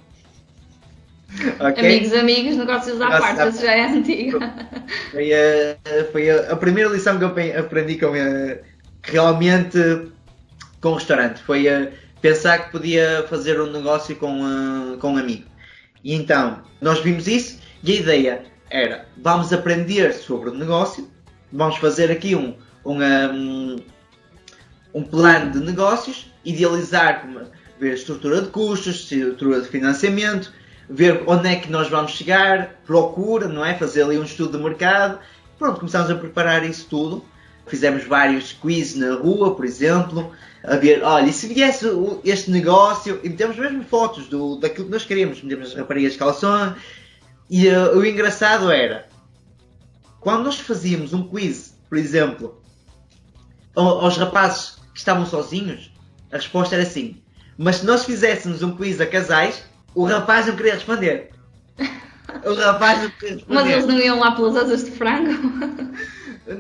[1.59, 1.79] Ok?
[1.83, 4.53] Amigos, amigos, negócios à Negócios parte, essa já é antiga.
[5.11, 8.57] Foi, a, foi a, a primeira lição que eu aprendi com a,
[9.03, 9.77] realmente
[10.81, 11.41] com o restaurante.
[11.41, 11.89] Foi a
[12.21, 15.45] pensar que podia fazer um negócio com, a- com um amigo.
[16.03, 21.09] E então, nós vimos isso e a ideia era, vamos aprender sobre o negócio,
[21.51, 22.97] vamos fazer aqui um, um,
[23.33, 23.75] um,
[24.93, 27.27] um plano de negócios, idealizar,
[27.79, 30.53] ver a estrutura de custos, estrutura de financiamento,
[30.89, 33.75] ver onde é que nós vamos chegar, procura, não é?
[33.75, 35.19] Fazer ali um estudo de mercado,
[35.57, 37.25] pronto, começámos a preparar isso tudo.
[37.65, 40.31] Fizemos vários quizzes na rua, por exemplo,
[40.65, 41.85] a ver, olha, e se viesse
[42.25, 46.19] este negócio, e metemos mesmo fotos do, daquilo que nós queríamos, metemos as raparigas de
[46.19, 46.75] calção,
[47.49, 49.07] e eh, o engraçado era,
[50.19, 52.61] quando nós fazíamos um quiz, por exemplo,
[53.75, 55.89] ao- aos rapazes que estavam sozinhos,
[56.31, 57.21] a resposta era assim,
[57.57, 59.63] mas se nós fizéssemos um quiz a casais,
[59.95, 61.31] o rapaz não queria responder.
[62.45, 63.53] O rapaz não queria responder.
[63.53, 65.33] Mas eles não iam lá pelas asas de frango?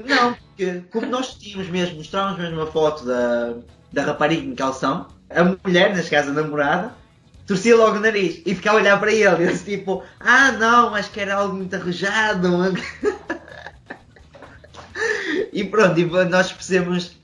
[0.05, 3.55] Não, porque como nós tínhamos mesmo, mostrávamos mesmo a foto da,
[3.91, 6.93] da rapariga em calção, a mulher, neste caso a namorada,
[7.45, 10.95] torcia logo o nariz e ficava a olhar para ele, e eu tipo, ah não,
[10.95, 12.47] acho que era algo muito arrojado.
[15.51, 17.17] e pronto, e nós percebemos,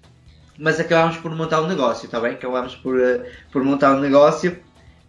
[0.58, 2.34] mas acabámos por montar o um negócio, está bem?
[2.34, 4.60] Acabámos por, eh, por montar o um negócio,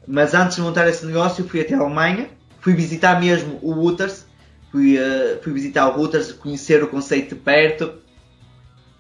[0.07, 2.29] mas antes de montar esse negócio fui até a Alemanha,
[2.61, 4.27] fui visitar mesmo o Wooters,
[4.71, 7.95] fui, eh, fui visitar o Wooters, conhecer o conceito de perto,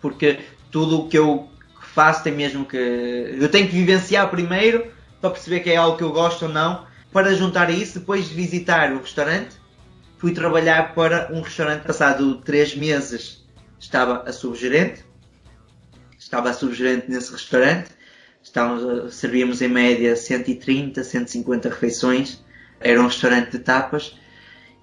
[0.00, 1.48] porque tudo o que eu
[1.80, 2.76] faço tem mesmo que.
[2.76, 6.86] Eu tenho que vivenciar primeiro para perceber que é algo que eu gosto ou não.
[7.12, 9.56] Para juntar isso, depois de visitar o restaurante,
[10.16, 11.82] fui trabalhar para um restaurante.
[11.82, 13.44] Passado três meses,
[13.78, 15.04] estava a subgerente.
[16.18, 17.90] Estava a subgerente nesse restaurante.
[18.42, 22.42] Estávamos, servíamos em média 130, 150 refeições.
[22.81, 24.16] Era um restaurante de tapas.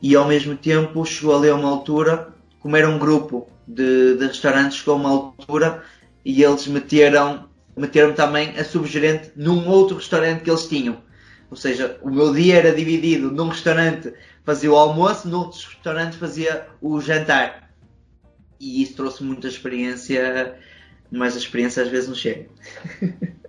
[0.01, 4.27] E ao mesmo tempo chegou ali a uma altura, como era um grupo de, de
[4.27, 5.83] restaurantes, chegou a uma altura
[6.23, 11.01] e eles meteram, meteram também a subgerente num outro restaurante que eles tinham.
[11.49, 16.17] Ou seja, o meu dia era dividido num restaurante fazia o almoço, num outro restaurante
[16.17, 17.71] fazia o jantar.
[18.59, 20.59] E isso trouxe muita experiência,
[21.09, 22.47] mas a experiência às vezes não chega.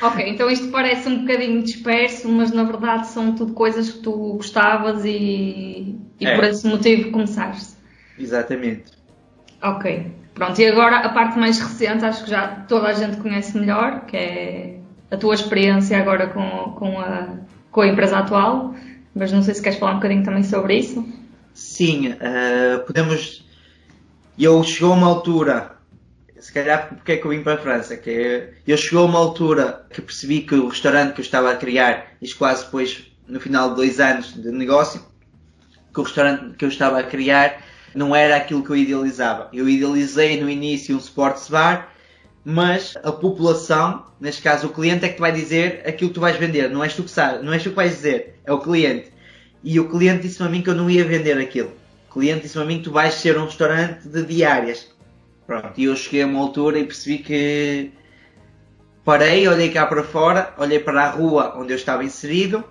[0.00, 4.12] ok, então isto parece um bocadinho disperso, mas na verdade são tudo coisas que tu
[4.34, 6.34] gostavas e, e É.
[6.34, 7.74] por esse motivo começaste.
[8.18, 8.92] Exatamente.
[9.62, 10.60] Ok, pronto.
[10.60, 14.16] E agora a parte mais recente, acho que já toda a gente conhece melhor, que
[14.16, 14.78] é
[15.10, 17.28] a tua experiência agora com, com, a,
[17.70, 18.74] com a empresa atual.
[19.14, 21.02] Mas não sei se queres falar um bocadinho também sobre isso.
[21.54, 23.46] Sim, eh, podemos.
[24.38, 25.75] Eu chegou a uma altura,
[26.40, 29.86] se calhar porque é que eu vim para a França, que eu chegou uma altura
[29.90, 33.70] que percebi que o restaurante que eu estava a criar, isto quase depois, no final
[33.70, 35.00] de dois anos de negócio,
[35.92, 37.62] que o restaurante que eu estava a criar
[37.94, 39.48] não era aquilo que eu idealizava.
[39.52, 41.92] Eu idealizei no início um sports bar,
[42.44, 46.36] mas a população, neste caso o cliente, é que vai dizer aquilo que tu vais
[46.36, 46.68] vender.
[46.68, 49.10] Não és tu que sabes, não és tu que vais dizer, é o cliente.
[49.64, 51.72] E o cliente disse-me a mim que eu não ia vender aquilo.
[52.10, 54.94] O cliente disse-me a mim que tu vais ser um restaurante de diárias.
[55.46, 57.92] Pronto, e eu cheguei a uma altura e percebi que
[59.04, 62.64] parei, olhei cá para fora, olhei para a rua onde eu estava inserido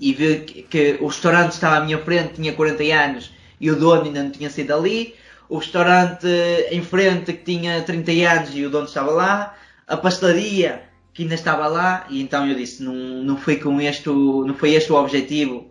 [0.00, 4.02] e vi que, o restaurante estava à minha frente, tinha 40 anos e o dono
[4.02, 5.14] ainda não tinha saído ali.
[5.48, 6.26] O restaurante
[6.70, 9.54] em frente que tinha 30 anos e o dono estava lá.
[9.86, 10.82] A pastelaria
[11.14, 12.06] que ainda estava lá.
[12.10, 15.70] E então eu disse, não, não, foi com este, não foi este o objetivo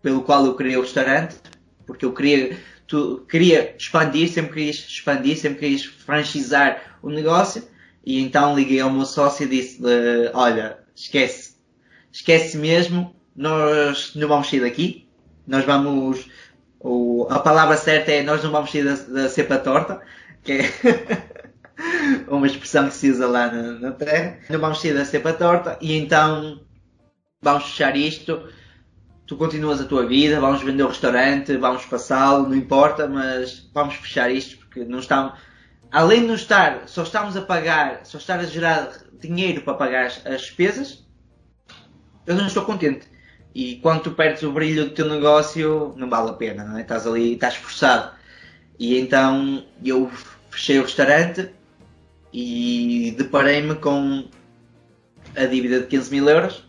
[0.00, 1.36] pelo qual eu criei o restaurante.
[1.86, 7.62] Porque eu queria, tu, queria expandir, sempre quis expandir, sempre quis franchizar o negócio.
[8.04, 9.80] E então liguei ao meu sócio e disse,
[10.34, 11.56] olha, esquece,
[12.12, 15.08] esquece mesmo, nós não vamos sair daqui,
[15.46, 16.28] nós vamos,
[16.78, 20.02] o, a palavra certa é nós não vamos sair da, da cepa torta,
[20.42, 20.64] que é
[22.28, 25.78] uma expressão que se usa lá na, na terra, não vamos sair da cepa torta
[25.80, 26.60] e então
[27.40, 28.48] vamos fechar isto,
[29.26, 33.94] tu continuas a tua vida, vamos vender o restaurante, vamos passá-lo, não importa, mas vamos
[33.94, 35.34] fechar isto porque não estamos,
[35.90, 40.06] além de não estar, só estamos a pagar, só estar a gerar dinheiro para pagar
[40.06, 41.04] as, as despesas,
[42.26, 43.06] eu não estou contente.
[43.54, 46.80] E quando tu perdes o brilho do teu negócio, não vale a pena, não é?
[46.80, 48.12] Estás ali, estás forçado.
[48.78, 50.10] E então eu
[50.50, 51.50] fechei o restaurante
[52.32, 54.28] e deparei-me com
[55.36, 56.64] a dívida de 15 mil euros,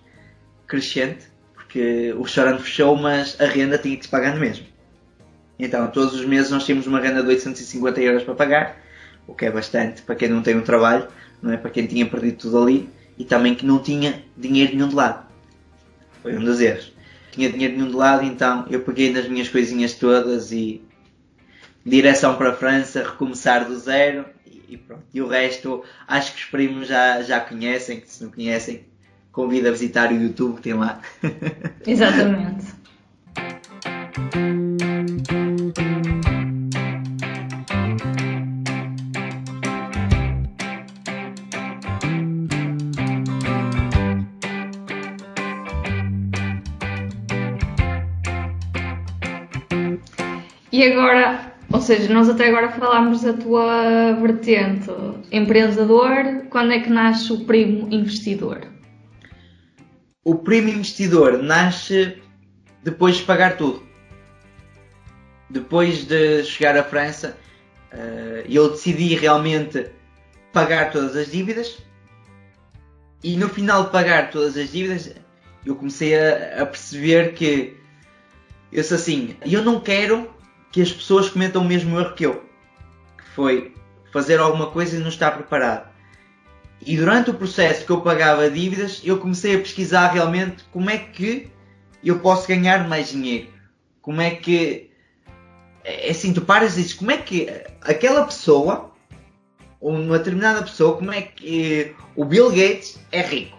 [0.67, 1.27] crescente,
[1.75, 4.65] porque o restaurante fechou, mas a renda tinha que se pagar no mesmo.
[5.59, 8.81] Então, todos os meses nós tínhamos uma renda de 850 euros para pagar,
[9.27, 11.05] o que é bastante para quem não tem um trabalho,
[11.41, 11.57] não é?
[11.57, 15.27] Para quem tinha perdido tudo ali e também que não tinha dinheiro nenhum de lado.
[16.21, 16.93] Foi um dos erros.
[17.33, 20.81] Tinha dinheiro nenhum de lado, então eu peguei nas minhas coisinhas todas e
[21.85, 25.03] direção para a França, recomeçar do zero e, e pronto.
[25.13, 28.85] E o resto, acho que os primos já, já conhecem, que se não conhecem,
[29.35, 31.01] convido a visitar o YouTube que tem lá.
[31.85, 32.73] Exatamente.
[50.71, 54.89] E agora, ou seja, nós até agora falámos da tua vertente
[55.31, 58.74] empreendedor, quando é que nasce o primo investidor?
[60.25, 62.19] O primo investidor nasce
[62.83, 63.85] depois de pagar tudo.
[65.47, 67.37] Depois de chegar à França,
[67.91, 69.91] eh, eu decidi realmente
[70.51, 71.77] pagar todas as dívidas
[73.23, 75.13] e no final de pagar todas as dívidas
[75.63, 77.77] eu comecei a, a perceber que
[78.71, 80.33] eu sou assim, eu não quero
[80.71, 82.43] que as pessoas cometam o mesmo erro que eu,
[83.15, 83.75] que foi
[84.11, 85.94] fazer alguma coisa e não estar preparado.
[86.85, 90.97] E durante o processo que eu pagava dívidas, eu comecei a pesquisar realmente como é
[90.97, 91.49] que
[92.03, 93.47] eu posso ganhar mais dinheiro.
[94.01, 94.91] Como é que.
[95.83, 97.47] É assim, tu paras e dizes, como é que
[97.81, 98.91] aquela pessoa,
[99.79, 103.57] ou uma determinada pessoa, como é que o Bill Gates é rico?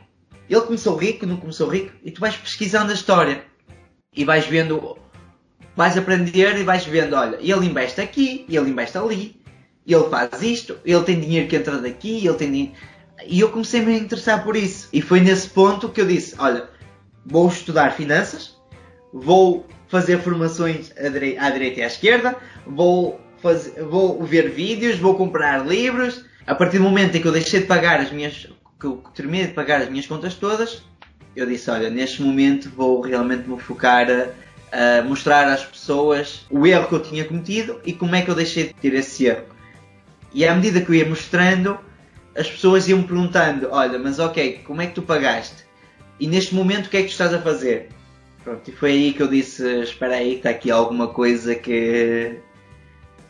[0.48, 3.44] Ele começou rico, não começou rico, e tu vais pesquisando a história
[4.12, 4.96] e vais vendo,
[5.74, 9.40] vais aprender e vais vendo, olha, ele investe aqui, ele investe ali,
[9.86, 12.72] ele faz isto, ele tem dinheiro que entra daqui, ele tem dinheiro.
[13.24, 14.88] E eu comecei -me a interessar por isso.
[14.92, 16.68] E foi nesse ponto que eu disse, olha,
[17.24, 18.56] vou estudar finanças,
[19.12, 22.36] vou fazer formações à, direi à direita e à esquerda,
[22.66, 26.24] vou, fazer, vou ver vídeos, vou comprar livros.
[26.46, 28.48] A partir do momento em que eu deixei de pagar as minhas,
[28.78, 30.82] que eu terminei de pagar as minhas contas todas,
[31.34, 36.66] eu disse, olha, neste momento vou realmente me focar a, a mostrar às pessoas o
[36.66, 39.44] erro que eu tinha cometido e como é que eu deixei de ter esse erro.
[40.32, 41.78] E à medida que eu ia mostrando,
[42.36, 45.64] as pessoas iam me perguntando, olha, mas ok, como é que tu pagaste?
[46.20, 47.88] E neste momento o que é que tu estás a fazer?
[48.44, 52.38] Pronto, e foi aí que eu disse, espera aí, está aqui alguma coisa que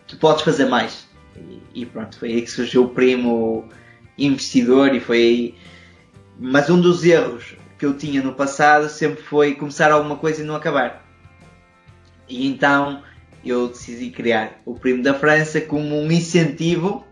[0.06, 1.08] tu podes fazer mais.
[1.36, 3.68] E, e pronto, foi aí que surgiu o primo
[4.18, 5.54] investidor e foi aí.
[6.38, 10.44] Mas um dos erros que eu tinha no passado sempre foi começar alguma coisa e
[10.44, 11.04] não acabar.
[12.28, 13.02] E então
[13.44, 17.06] eu decidi criar o Primo da França como um incentivo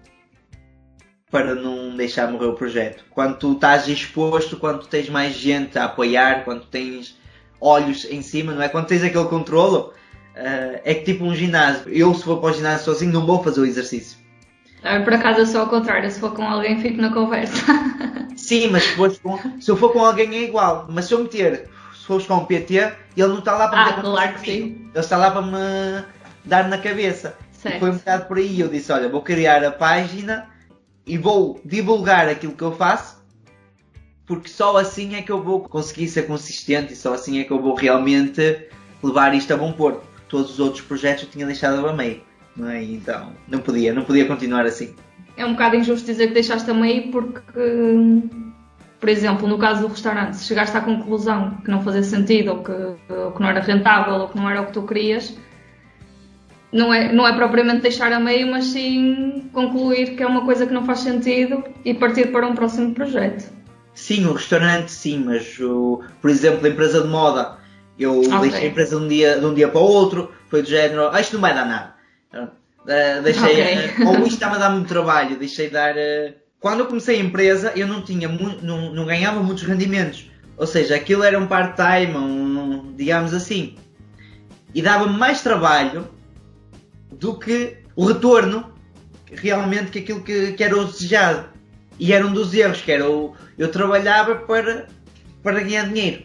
[1.35, 3.05] para não deixar morrer o projeto.
[3.11, 7.18] Quando tu estás exposto, quando tu tens mais gente a apoiar, quando tens
[7.61, 8.68] olhos em cima, não é?
[8.68, 9.93] Quando tens aquele controlo,
[10.37, 11.89] uh, é que tipo um ginásio.
[11.89, 14.16] Eu, se for para o ginásio sozinho, não vou fazer o exercício.
[14.85, 17.64] Ah, por acaso eu sou ao contrário, se for com alguém, fico na conversa.
[18.37, 20.87] Sim, mas se, com, se eu for com alguém é igual.
[20.89, 22.76] Mas se eu meter, se fores com um PT,
[23.16, 24.89] ele não está lá para ah, meter claro que sim.
[24.95, 26.05] Ele está lá para me
[26.45, 27.37] dar na cabeça.
[27.51, 27.76] Certo.
[27.76, 28.61] E foi um bocado por aí.
[28.61, 30.53] Eu disse: Olha, vou criar a página
[31.07, 33.22] e vou divulgar aquilo que eu faço,
[34.26, 37.50] porque só assim é que eu vou conseguir ser consistente e só assim é que
[37.50, 38.68] eu vou realmente
[39.02, 40.02] levar isto a bom porto.
[40.28, 42.22] Todos os outros projetos eu tinha deixado a meio,
[42.57, 42.82] não é?
[42.82, 44.94] Então não podia, não podia continuar assim.
[45.36, 47.42] É um bocado injusto dizer que deixaste a meio porque,
[48.98, 52.62] por exemplo, no caso do restaurante, se chegaste à conclusão que não fazia sentido ou
[52.62, 52.72] que,
[53.12, 55.36] ou que não era rentável ou que não era o que tu querias,
[56.75, 60.66] não é, não é propriamente deixar a meio, mas sim concluir que é uma coisa
[60.66, 63.49] que não faz sentido e partir para um próximo projeto.
[63.95, 67.59] Sim, o restaurante sim, mas o, por exemplo, a empresa de moda,
[67.97, 68.39] eu okay.
[68.41, 71.11] deixei a empresa de um, dia, de um dia para o outro, foi do género,
[71.12, 71.95] ah, isto não vai dar nada.
[72.35, 74.05] Uh, deixei, okay.
[74.05, 75.95] uh, ou isto está-me a dar muito trabalho, deixei de dar.
[75.95, 80.29] Uh, quando eu comecei a empresa, eu não tinha não, não ganhava muitos rendimentos.
[80.57, 83.77] Ou seja, aquilo era um part-time, um, digamos assim.
[84.75, 86.09] E dava-me mais trabalho
[87.19, 88.73] do que o retorno
[89.33, 91.49] realmente que aquilo que, que era o desejado.
[91.99, 94.89] E era um dos erros, que era o, eu trabalhava para,
[95.43, 96.25] para ganhar dinheiro.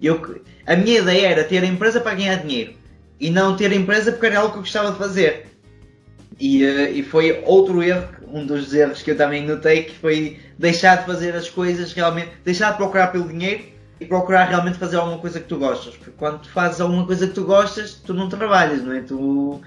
[0.00, 2.74] Eu, a minha ideia era ter a empresa para ganhar dinheiro
[3.18, 5.46] e não ter a empresa porque era algo que eu gostava de fazer.
[6.38, 10.38] E, uh, e foi outro erro, um dos erros que eu também notei, que foi
[10.58, 13.64] deixar de fazer as coisas realmente, deixar de procurar pelo dinheiro
[14.00, 15.94] e procurar realmente fazer alguma coisa que tu gostas.
[15.96, 19.02] Porque quando tu fazes alguma coisa que tu gostas, tu não trabalhas, não é?
[19.02, 19.60] Tu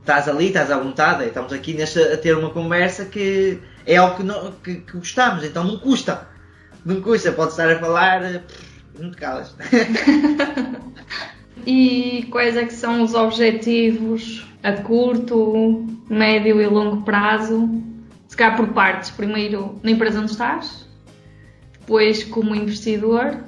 [0.00, 4.16] estás ali, estás à vontade, estamos aqui nesta, a ter uma conversa que é algo
[4.16, 6.28] que, não, que, que gostamos, então não custa.
[6.84, 8.42] Não custa, pode estar a falar,
[8.98, 9.54] não te calas.
[11.66, 17.68] e quais é que são os objetivos a curto, médio e longo prazo?
[18.28, 20.88] Se calhar por partes, primeiro na empresa onde estás,
[21.78, 23.38] depois como investidor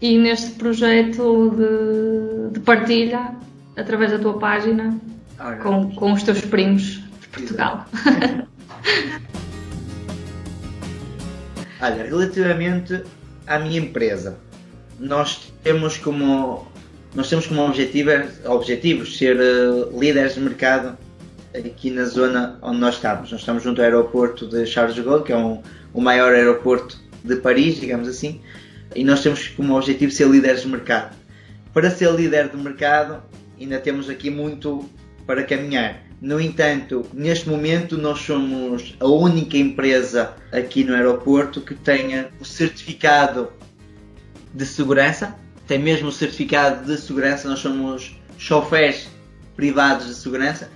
[0.00, 3.34] e neste projeto de, de partilha
[3.76, 4.96] através da tua página
[5.62, 7.86] com, com os teus primos de Portugal.
[11.80, 13.04] Olha, relativamente
[13.46, 14.36] à minha empresa,
[14.98, 16.66] nós temos como
[17.14, 18.10] nós temos como objetivo,
[18.44, 20.98] objetivos ser uh, líderes de mercado
[21.54, 23.30] aqui na zona onde nós estamos.
[23.32, 25.62] Nós estamos junto ao aeroporto de Charles de Gaulle, que é um,
[25.94, 28.40] o maior aeroporto de Paris, digamos assim,
[28.94, 31.16] e nós temos como objetivo ser líderes de mercado.
[31.72, 33.22] Para ser líder de mercado,
[33.58, 34.88] ainda temos aqui muito
[35.28, 36.02] para caminhar.
[36.22, 42.46] No entanto, neste momento nós somos a única empresa aqui no aeroporto que tenha o
[42.46, 43.52] certificado
[44.54, 45.36] de segurança.
[45.66, 49.10] Tem mesmo o certificado de segurança, nós somos chofés
[49.54, 50.70] privados de segurança.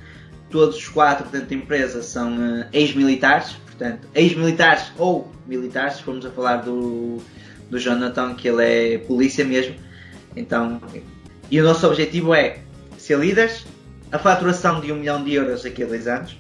[0.51, 6.27] Todos os quatro dentro da empresa são uh, ex-militares, portanto, ex-militares ou militares, se formos
[6.27, 7.23] a falar do,
[7.71, 9.77] do Jonathan, que ele é polícia mesmo.
[10.37, 10.79] Então,
[11.51, 12.59] e o nosso objetivo é
[12.99, 13.65] ser líderes,
[14.13, 16.39] a faturação de um milhão de euros daqui a dois anos.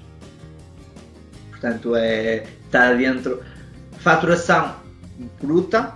[1.50, 3.42] Portanto, é, está dentro.
[3.98, 4.76] Faturação
[5.40, 5.94] bruta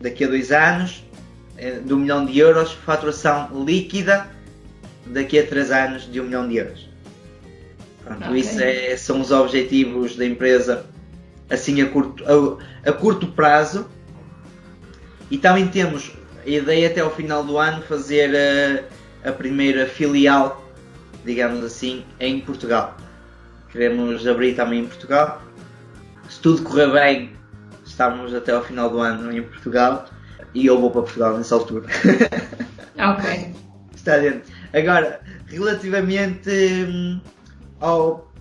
[0.00, 1.04] daqui a dois anos
[1.56, 4.26] é, de um milhão de euros, faturação líquida
[5.06, 6.88] daqui a três anos de um milhão de euros.
[8.04, 8.40] Pronto, okay.
[8.40, 10.86] Isso é, são os objetivos da empresa
[11.48, 12.24] assim a curto,
[12.84, 13.88] a, a curto prazo.
[15.30, 16.12] E também temos
[16.44, 18.34] a ideia até ao final do ano fazer
[19.24, 20.61] a, a primeira filial,
[21.24, 22.96] digamos assim, em Portugal.
[23.70, 25.42] Queremos abrir também em Portugal.
[26.28, 27.32] Se tudo correr bem,
[27.84, 30.06] estamos até ao final do ano em Portugal
[30.54, 31.86] e eu vou para Portugal nessa altura.
[32.98, 33.54] Ok.
[33.96, 34.52] Está dentro.
[34.72, 37.20] Agora, relativamente hum,
[37.80, 38.32] ao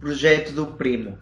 [0.00, 1.16] projeto do primo.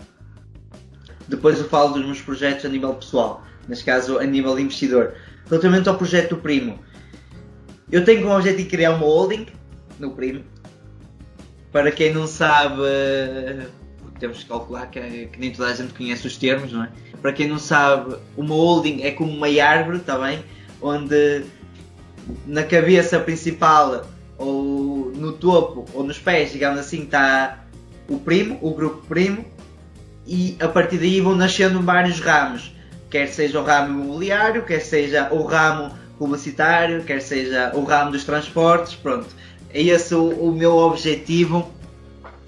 [1.29, 5.15] Depois eu falo dos meus projetos a nível pessoal, neste caso a nível de investidor.
[5.49, 6.79] Relativamente ao projeto do primo,
[7.93, 9.47] eu tenho como objetivo criar uma holding
[9.99, 10.43] no primo.
[11.73, 12.83] Para quem não sabe,
[14.19, 16.91] temos que calcular que, que, nem toda a gente conhece os termos, não é?
[17.23, 20.45] Para quem não sabe, uma holding é como uma árvore, está bem?
[20.81, 21.45] Onde
[22.47, 24.07] na cabeça principal
[24.37, 27.65] ou no topo ou nos pés, digamos assim, está
[28.09, 29.45] o primo, o grupo primo,
[30.27, 32.75] e a partir daí vão nascendo vários ramos,
[33.11, 38.25] quer seja o ramo imobiliário, quer seja o ramo publicitário, quer seja o ramo dos
[38.25, 39.29] transportes, pronto.
[39.73, 41.71] É esse o, o meu objetivo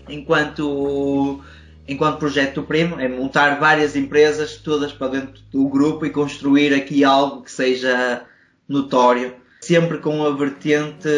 [0.09, 1.43] enquanto
[1.87, 6.73] enquanto projeto do Primo, é montar várias empresas todas para dentro do grupo e construir
[6.75, 8.25] aqui algo que seja
[8.69, 11.09] notório, sempre com a vertente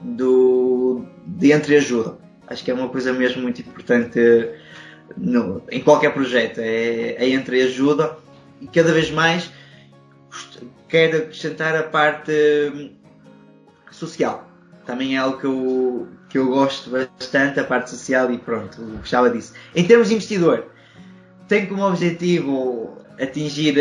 [0.00, 2.18] do, de entreajuda.
[2.46, 4.20] Acho que é uma coisa mesmo muito importante
[5.16, 8.16] no, em qualquer projeto, é a entreajuda
[8.60, 9.50] e cada vez mais
[10.88, 12.32] quero acrescentar a parte
[13.90, 14.51] social.
[14.84, 19.30] Também é algo que eu, que eu gosto bastante, a parte social e pronto, gostava
[19.30, 19.54] disso.
[19.74, 20.66] Em termos de investidor,
[21.46, 23.76] tenho como objetivo atingir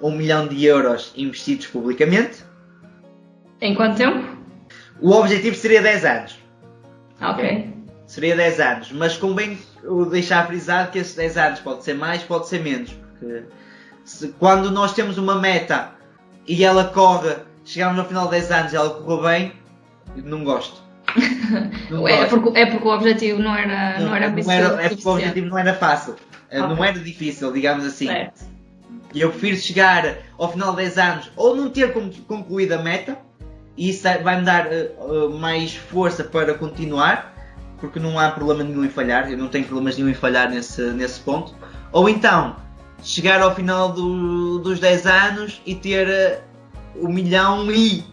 [0.00, 2.44] um, um milhão de euros investidos publicamente.
[3.60, 4.38] Em quanto tempo?
[5.00, 6.38] O objetivo seria 10 anos.
[7.20, 7.74] Ok.
[8.06, 9.58] Seria 10 anos, mas convém
[10.10, 12.92] deixar frisado que esses 10 anos pode ser mais, pode ser menos.
[12.92, 13.44] Porque
[14.04, 15.92] se, quando nós temos uma meta
[16.46, 19.52] e ela corre, chegamos ao final de 10 anos e ela correu bem,
[20.16, 20.82] não gosto.
[21.90, 22.40] Não é, gosto.
[22.40, 25.12] Porque, é porque o objetivo não era, não, não era não era, É porque o
[25.12, 26.14] objetivo não era fácil.
[26.46, 26.60] Okay.
[26.60, 28.08] Não era difícil, digamos assim.
[29.12, 31.92] E eu prefiro chegar ao final de 10 anos ou não ter
[32.28, 33.18] concluído a meta
[33.76, 37.34] e isso vai-me dar uh, mais força para continuar,
[37.78, 40.82] porque não há problema nenhum em falhar, eu não tenho problemas nenhum em falhar nesse,
[40.92, 41.54] nesse ponto.
[41.92, 42.56] Ou então,
[43.02, 48.04] chegar ao final do, dos 10 anos e ter uh, o milhão e.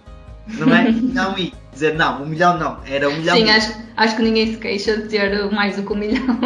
[0.47, 0.91] Não é?
[0.91, 1.53] milhão e.
[1.71, 3.37] Dizer não, um milhão não, era um milhão.
[3.37, 6.39] Sim, acho, acho que ninguém se queixa de ter mais do que um milhão.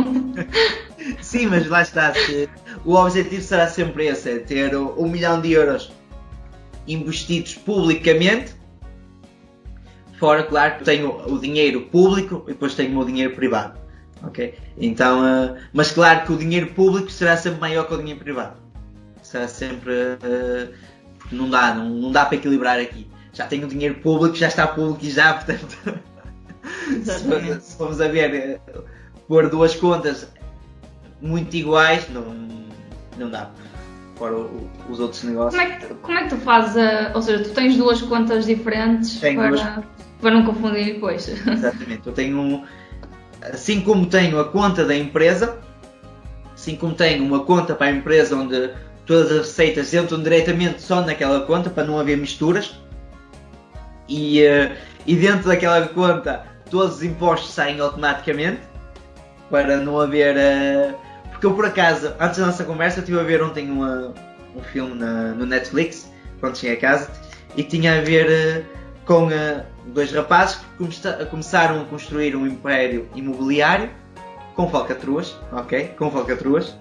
[1.22, 2.14] Sim, mas lá está.
[2.14, 2.50] Se,
[2.84, 5.90] o objetivo será sempre esse: é ter um milhão de euros
[6.86, 8.56] investidos publicamente
[10.22, 13.80] Fora, claro, que tenho o dinheiro público e depois tenho o meu dinheiro privado.
[14.22, 14.54] Ok?
[14.78, 18.56] Então, uh, mas claro que o dinheiro público será sempre maior que o dinheiro privado.
[19.24, 19.92] Será sempre.
[19.92, 20.72] Uh,
[21.18, 23.08] porque não dá, não, não dá para equilibrar aqui.
[23.34, 25.78] Já tenho o dinheiro público, já está público e já, portanto.
[27.04, 28.84] se, se formos a ver, uh,
[29.28, 30.32] pôr duas contas
[31.22, 32.36] muito iguais, não,
[33.18, 33.50] não dá
[34.22, 34.36] fora
[34.90, 35.60] os outros negócios.
[35.60, 36.78] Como é que, como é que tu fazes?
[36.78, 39.50] A, ou seja, tu tens duas contas diferentes Tenho para.
[39.50, 39.86] Duas
[40.22, 41.28] para não confundir depois.
[41.28, 42.06] Exatamente.
[42.06, 42.64] Eu tenho,
[43.42, 45.58] assim como tenho a conta da empresa,
[46.54, 48.70] assim como tenho uma conta para a empresa onde
[49.06, 52.80] todas as receitas entram diretamente só naquela conta para não haver misturas.
[54.12, 54.76] E, uh,
[55.08, 58.60] e dentro daquela conta todos os impostos saem automaticamente
[59.50, 60.36] para não haver.
[60.36, 60.94] Uh,
[61.30, 64.14] porque eu por acaso, antes da nossa conversa, estive a ver ontem uma,
[64.54, 67.10] um filme na, no Netflix, quando cheguei a casa,
[67.56, 68.66] e tinha a ver uh,
[69.06, 69.30] com
[69.94, 73.90] dois rapazes que começaram a construir um império imobiliário
[74.56, 75.88] com falcatruas, ok?
[75.98, 76.76] Com falcatruas.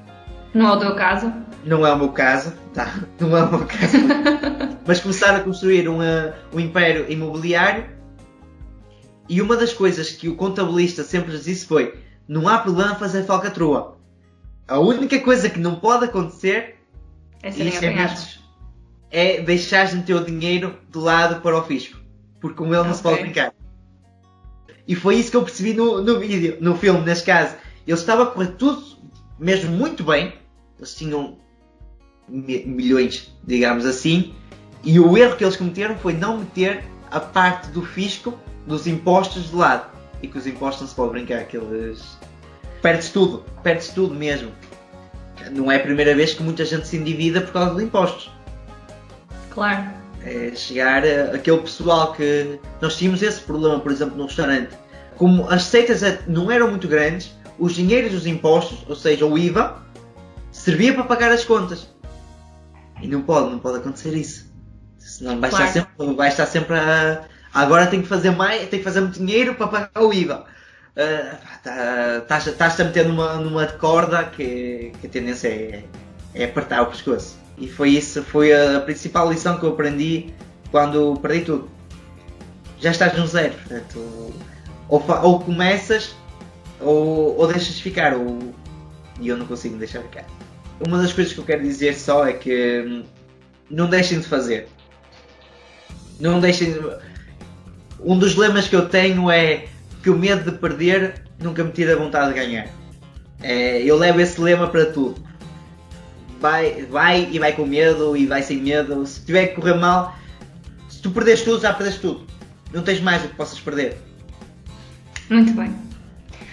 [0.52, 1.32] Não é o teu caso?
[1.64, 3.04] Não é o meu caso, tá?
[3.18, 3.96] Não é o meu caso.
[4.86, 7.86] Mas começaram a construir um, uh, um império imobiliário
[9.28, 11.94] E uma das coisas que o contabilista sempre lhes disse foi:
[12.26, 13.98] não há problema fazer falcatrua.
[14.66, 16.76] A única coisa que não pode acontecer
[17.42, 18.40] É serem é, apanhados.
[19.10, 21.98] é deixares o dinheiro de lado para o fisco.
[22.40, 23.52] Porque com ele não se pode brincar.
[24.86, 27.54] E foi isso que eu percebi no, no vídeo, no filme, neste caso.
[27.86, 28.82] Ele estava a correr tudo
[29.38, 30.39] mesmo muito bem.
[30.80, 31.36] Eles tinham
[32.26, 34.34] mi- milhões, digamos assim.
[34.82, 38.32] E o erro que eles cometeram foi não meter a parte do fisco,
[38.66, 39.90] dos impostos de lado.
[40.22, 42.16] E que os impostos não se pode brincar, que eles...
[42.80, 44.50] Perdes tudo, perdes tudo mesmo.
[45.52, 48.30] Não é a primeira vez que muita gente se endivida por causa de impostos.
[49.50, 49.84] Claro.
[50.22, 54.70] É chegar a- aquele pessoal que nós tínhamos esse problema, por exemplo, no restaurante.
[55.16, 59.36] Como as receitas é- não eram muito grandes, os dinheiros dos impostos, ou seja, o
[59.36, 59.82] IVA,
[60.60, 61.88] servia para pagar as contas.
[63.02, 64.50] E não pode, não pode acontecer isso.
[64.98, 65.64] Senão vai, Claro.
[65.66, 67.22] estar sempre, vai estar sempre a.
[67.52, 70.44] Agora tem que fazer mais, tem que fazer muito dinheiro para pagar o IVA.
[70.96, 75.84] Ah, tá- Estás estás a meter numa, numa corda que, que a tendência é,
[76.34, 77.36] é apertar o pescoço.
[77.56, 80.32] E foi isso, foi a principal lição que eu aprendi
[80.70, 81.70] quando perdi tudo.
[82.78, 84.34] Já estás no zero, portanto,
[84.88, 86.14] ou, ou começas
[86.80, 88.54] ou, ou deixas ficar, ou,
[89.20, 90.24] e eu não consigo deixar ficar.
[90.86, 93.04] Uma das coisas que eu quero dizer só é que hum,
[93.70, 94.68] não deixem de fazer.
[96.18, 96.80] Não deixem de...
[98.00, 99.66] Um dos lemas que eu tenho é
[100.02, 102.68] que o medo de perder nunca me tira a vontade de ganhar.
[103.42, 105.22] É, eu levo esse lema para tudo.
[106.40, 109.06] Vai, vai e vai com medo e vai sem medo.
[109.06, 110.16] Se tiver que correr mal,
[110.88, 112.26] se tu perdes tudo, já perdeste tudo.
[112.72, 113.98] Não tens mais do que possas perder.
[115.28, 115.74] Muito bem.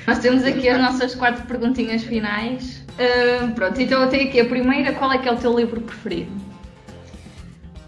[0.06, 2.86] Nós temos aqui as nossas quatro perguntinhas finais.
[3.56, 4.94] Pronto, então eu tenho aqui a primeira.
[4.94, 6.32] Qual é que é o teu livro preferido?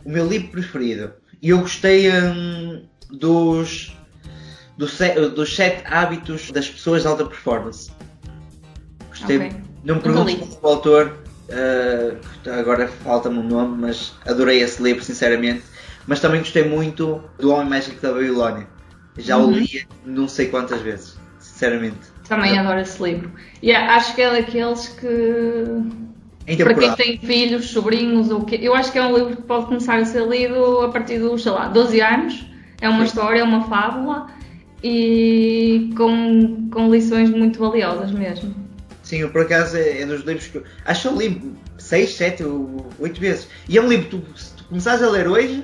[0.06, 1.14] O meu livro preferido.
[1.42, 3.96] E eu gostei hum, dos,
[4.78, 7.92] dos, se- dos sete hábitos das pessoas de alta performance.
[9.10, 9.38] Gostei.
[9.38, 9.52] Ok.
[9.84, 10.58] Não me Nunca perguntes li.
[10.62, 11.18] o autor,
[11.50, 15.64] uh, agora falta-me o nome, mas adorei esse livro, sinceramente.
[16.06, 18.68] Mas também gostei muito do Homem Mágico da Babilónia.
[19.18, 19.52] Já o Uhum.
[19.54, 22.00] li não sei quantas vezes, sinceramente.
[22.30, 23.32] Também adoro esse livro.
[23.62, 26.58] E acho que é daqueles que.
[26.64, 28.60] Para quem tem filhos, sobrinhos ou o quê.
[28.62, 31.44] Eu acho que é um livro que pode começar a ser lido a partir dos,
[31.44, 32.46] sei lá, 12 anos.
[32.82, 33.06] É uma Sim.
[33.06, 34.28] história, é uma fábula
[34.84, 38.56] e com, com lições muito valiosas mesmo.
[39.04, 42.10] Sim, eu por acaso é, é dos livros que eu acho que eu li 6,
[42.14, 43.48] 7 ou 8 vezes.
[43.68, 45.64] E é um livro que tu, se tu começares a ler hoje,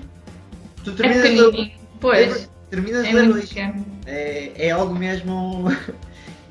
[0.83, 1.71] tu É terminas ler, pequenininho.
[1.99, 3.55] Pois, terminas é de ler hoje.
[4.05, 5.65] É, é algo mesmo.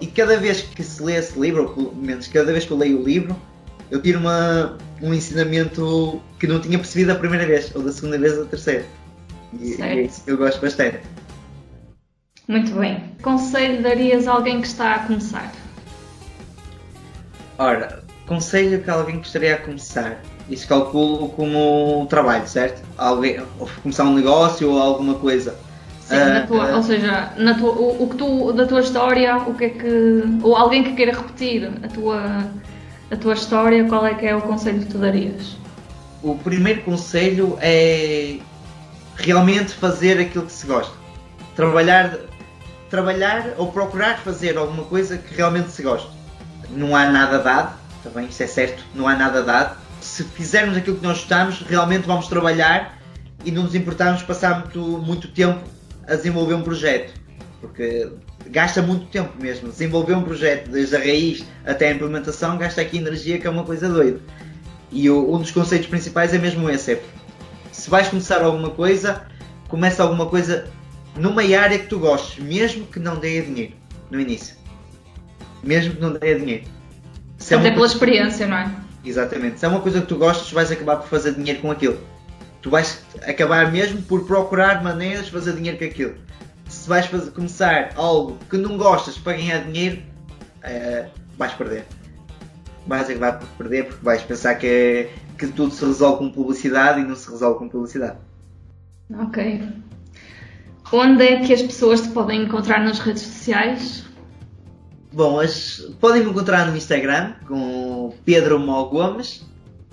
[0.01, 2.77] E cada vez que se lê esse livro, ou pelo menos cada vez que eu
[2.77, 3.37] leio o livro,
[3.91, 8.19] eu tiro uma, um ensinamento que não tinha percebido a primeira vez, ou da segunda
[8.19, 8.85] vez ou da terceira.
[9.61, 11.01] E, é isso que eu gosto bastante.
[12.49, 13.13] Muito bem.
[13.23, 15.53] Conselho darias a alguém que está a começar?
[17.59, 20.21] Ora, conselho que alguém gostaria a começar.
[20.51, 22.83] Isso calculo como trabalho, certo?
[22.99, 25.57] Alguém, ou começar um negócio ou alguma coisa.
[26.07, 26.77] Sim, na tua, ah.
[26.77, 30.23] ou seja, na tua, o, o que tu, da tua história, o que é que.
[30.43, 32.45] Ou alguém que queira repetir a tua,
[33.11, 35.57] a tua história, qual é que é o conselho que tu darias?
[36.23, 38.37] O primeiro conselho é
[39.17, 40.93] realmente fazer aquilo que se gosta.
[41.57, 42.19] Trabalhar,
[42.91, 46.11] trabalhar ou procurar fazer alguma coisa que realmente se gosta.
[46.71, 49.79] Não há nada dado, também isso é certo, não há nada dado.
[50.03, 52.99] Se fizermos aquilo que nós gostamos, realmente vamos trabalhar
[53.43, 55.74] e não nos importarmos passar muito, muito tempo
[56.09, 57.13] a desenvolver um projeto.
[57.61, 58.09] Porque
[58.49, 59.69] gasta muito tempo mesmo.
[59.69, 63.65] Desenvolver um projeto, desde a raiz até a implementação, gasta aqui energia que é uma
[63.65, 64.21] coisa doida.
[64.93, 67.03] E o- um dos conceitos principais é mesmo esse: é,
[67.73, 69.25] se vais começar alguma coisa,
[69.69, 70.67] começa alguma coisa
[71.17, 73.73] numa área que tu gostes, mesmo que não dê dinheiro
[74.11, 74.57] no início.
[75.63, 76.65] Mesmo que não dê dinheiro.
[77.39, 78.71] Se é Até uma pela coisa- experiência, não é?
[79.05, 79.59] Exatamente.
[79.59, 81.99] Se é uma coisa que tu gostas, vais acabar por fazer dinheiro com aquilo.
[82.65, 86.15] Tu vais acabar mesmo por procurar maneiras de fazer dinheiro com aquilo.
[86.67, 90.03] Se vais fazer- começar algo que não gostas para ganhar dinheiro,
[90.63, 91.85] eh, vais perder.
[92.87, 97.05] Vais acabar por perder porque vais pensar que, que tudo se resolve com publicidade e
[97.05, 98.17] não se resolve com publicidade.
[99.21, 99.69] Ok.
[100.91, 104.05] Onde é que as pessoas te podem encontrar nas redes sociais?
[105.13, 109.45] Bom, as, podem me encontrar no Instagram com Pedro Mó Gomes,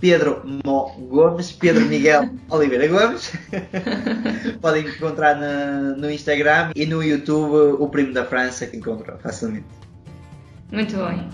[0.02, 3.32] Pedro Mó Gomes, Pedro Miguel Oliveira Gomes.
[4.60, 9.66] podem encontrar na- no Instagram e no YouTube o Primo da França que encontram facilmente.
[10.72, 11.30] Muito bem.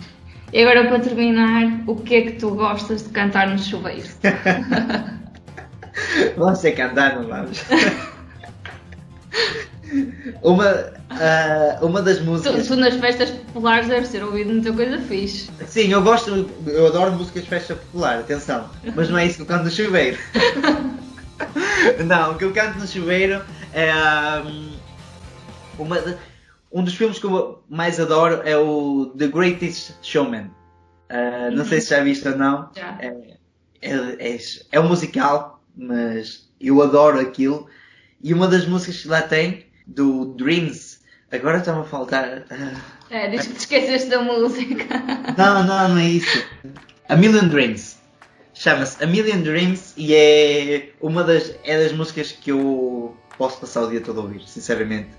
[0.54, 4.08] E agora para terminar, o que é que tu gostas de cantar no chuveiro?
[6.76, 7.64] Que andar, não vamos?
[10.42, 12.68] Uma, Ah, uma das Tu, músicas.
[12.68, 15.50] tu nas festas populares deve ser ouvido muita coisa fixe.
[15.66, 18.70] Sim, eu gosto, eu adoro músicas de festa popular, atenção.
[18.96, 20.18] Mas não é isso que eu canto no chuveiro.
[22.06, 23.42] não, o que eu canto no chuveiro
[23.74, 23.92] é.
[24.46, 24.72] hum,
[25.80, 26.18] uma de-
[26.72, 30.52] um dos filmes que eu mais adoro é o The Greatest Showman.
[31.10, 32.70] Ah, Não sei se já viste ou não.
[32.76, 32.98] Já.
[33.00, 33.14] É,
[33.82, 33.96] é,
[34.36, 34.38] é,
[34.74, 37.68] é um musical, mas eu adoro aquilo.
[38.22, 41.00] E uma das músicas que lá tem, do Dreams,
[41.32, 42.44] agora está-me a faltar.
[42.52, 42.74] ah,
[43.10, 44.86] É, diz que te esqueceste da música.
[45.38, 46.46] não, não, não é isso.
[47.08, 47.98] A Million Dreams.
[48.54, 53.84] Chama-se A Million Dreams e é uma das, é das músicas que eu posso passar
[53.84, 55.10] o dia todo a ouvir, sinceramente.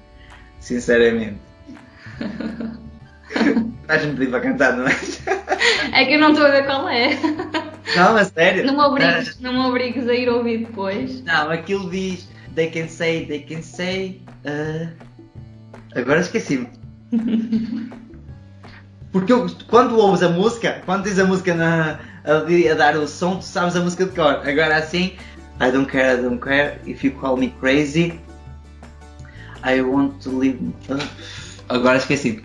[0.61, 1.39] Sinceramente.
[3.83, 4.97] Estás-me pedir para cantar, não é?
[5.93, 7.11] É que eu não estou a ver qual é.
[7.97, 8.67] Não, a sério.
[8.67, 11.23] Não me obrigues, não me obrigues a ir ouvir depois.
[11.23, 12.29] Não, aquilo diz
[12.59, 14.21] They can say, they can say.
[14.45, 14.91] ah,
[15.95, 16.67] Agora esqueci-me.
[19.13, 23.07] Porque eu- quando ouves a música, quando tens a música na, ali a dar o
[23.07, 24.43] som, tu sabes a música de cor.
[24.45, 25.17] Agora assim,
[25.61, 28.21] I don't care, I don't care if you call me crazy.
[29.63, 30.59] I want to live.
[30.91, 31.09] Ah,
[31.69, 32.43] Agora esqueci.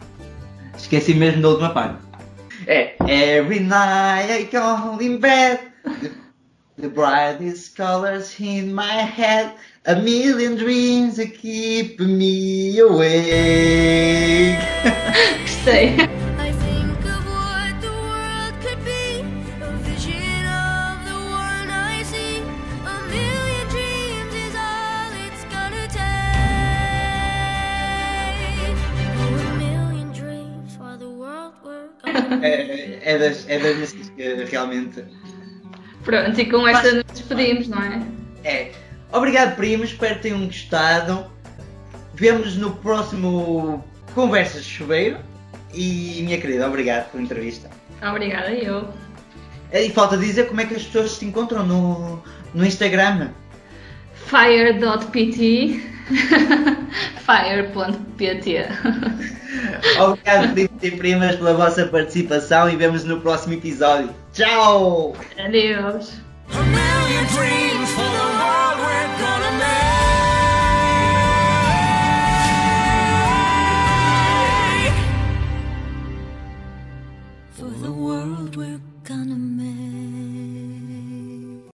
[0.77, 1.97] Esqueci mesmo da última parte.
[2.67, 5.59] É Every night I go in bed.
[6.79, 9.53] The brightest colors in my head,
[9.85, 14.57] a million dreams that keep me awake.
[15.43, 15.99] Gostei.
[16.39, 19.19] I think of what the world could be,
[19.61, 22.39] a vision of the one I see.
[22.87, 26.07] A million dreams is all it's gonna take.
[29.19, 34.45] A million dreams for the world we're gonna é, é das, é das músicas que
[34.45, 35.03] realmente.
[36.05, 38.01] Pronto, e com esta nos despedimos, não é?
[38.45, 38.82] É.
[39.13, 41.25] Obrigado, primos, espero que tenham gostado.
[42.15, 43.83] Vemos no próximo
[44.15, 45.19] Conversas de Chuveiro.
[45.71, 47.69] E, minha querida, obrigado pela entrevista.
[48.01, 48.89] Obrigada, eu.
[49.71, 52.23] E falta dizer como é que as pessoas se encontram no,
[52.55, 53.29] no Instagram.
[54.25, 55.79] Fire.pt
[57.23, 58.67] Fire.pt
[60.01, 64.09] Obrigado, primos e primas, pela vossa participação e vemos no próximo episódio.
[64.33, 65.15] Tchau!
[65.37, 66.21] Adeus.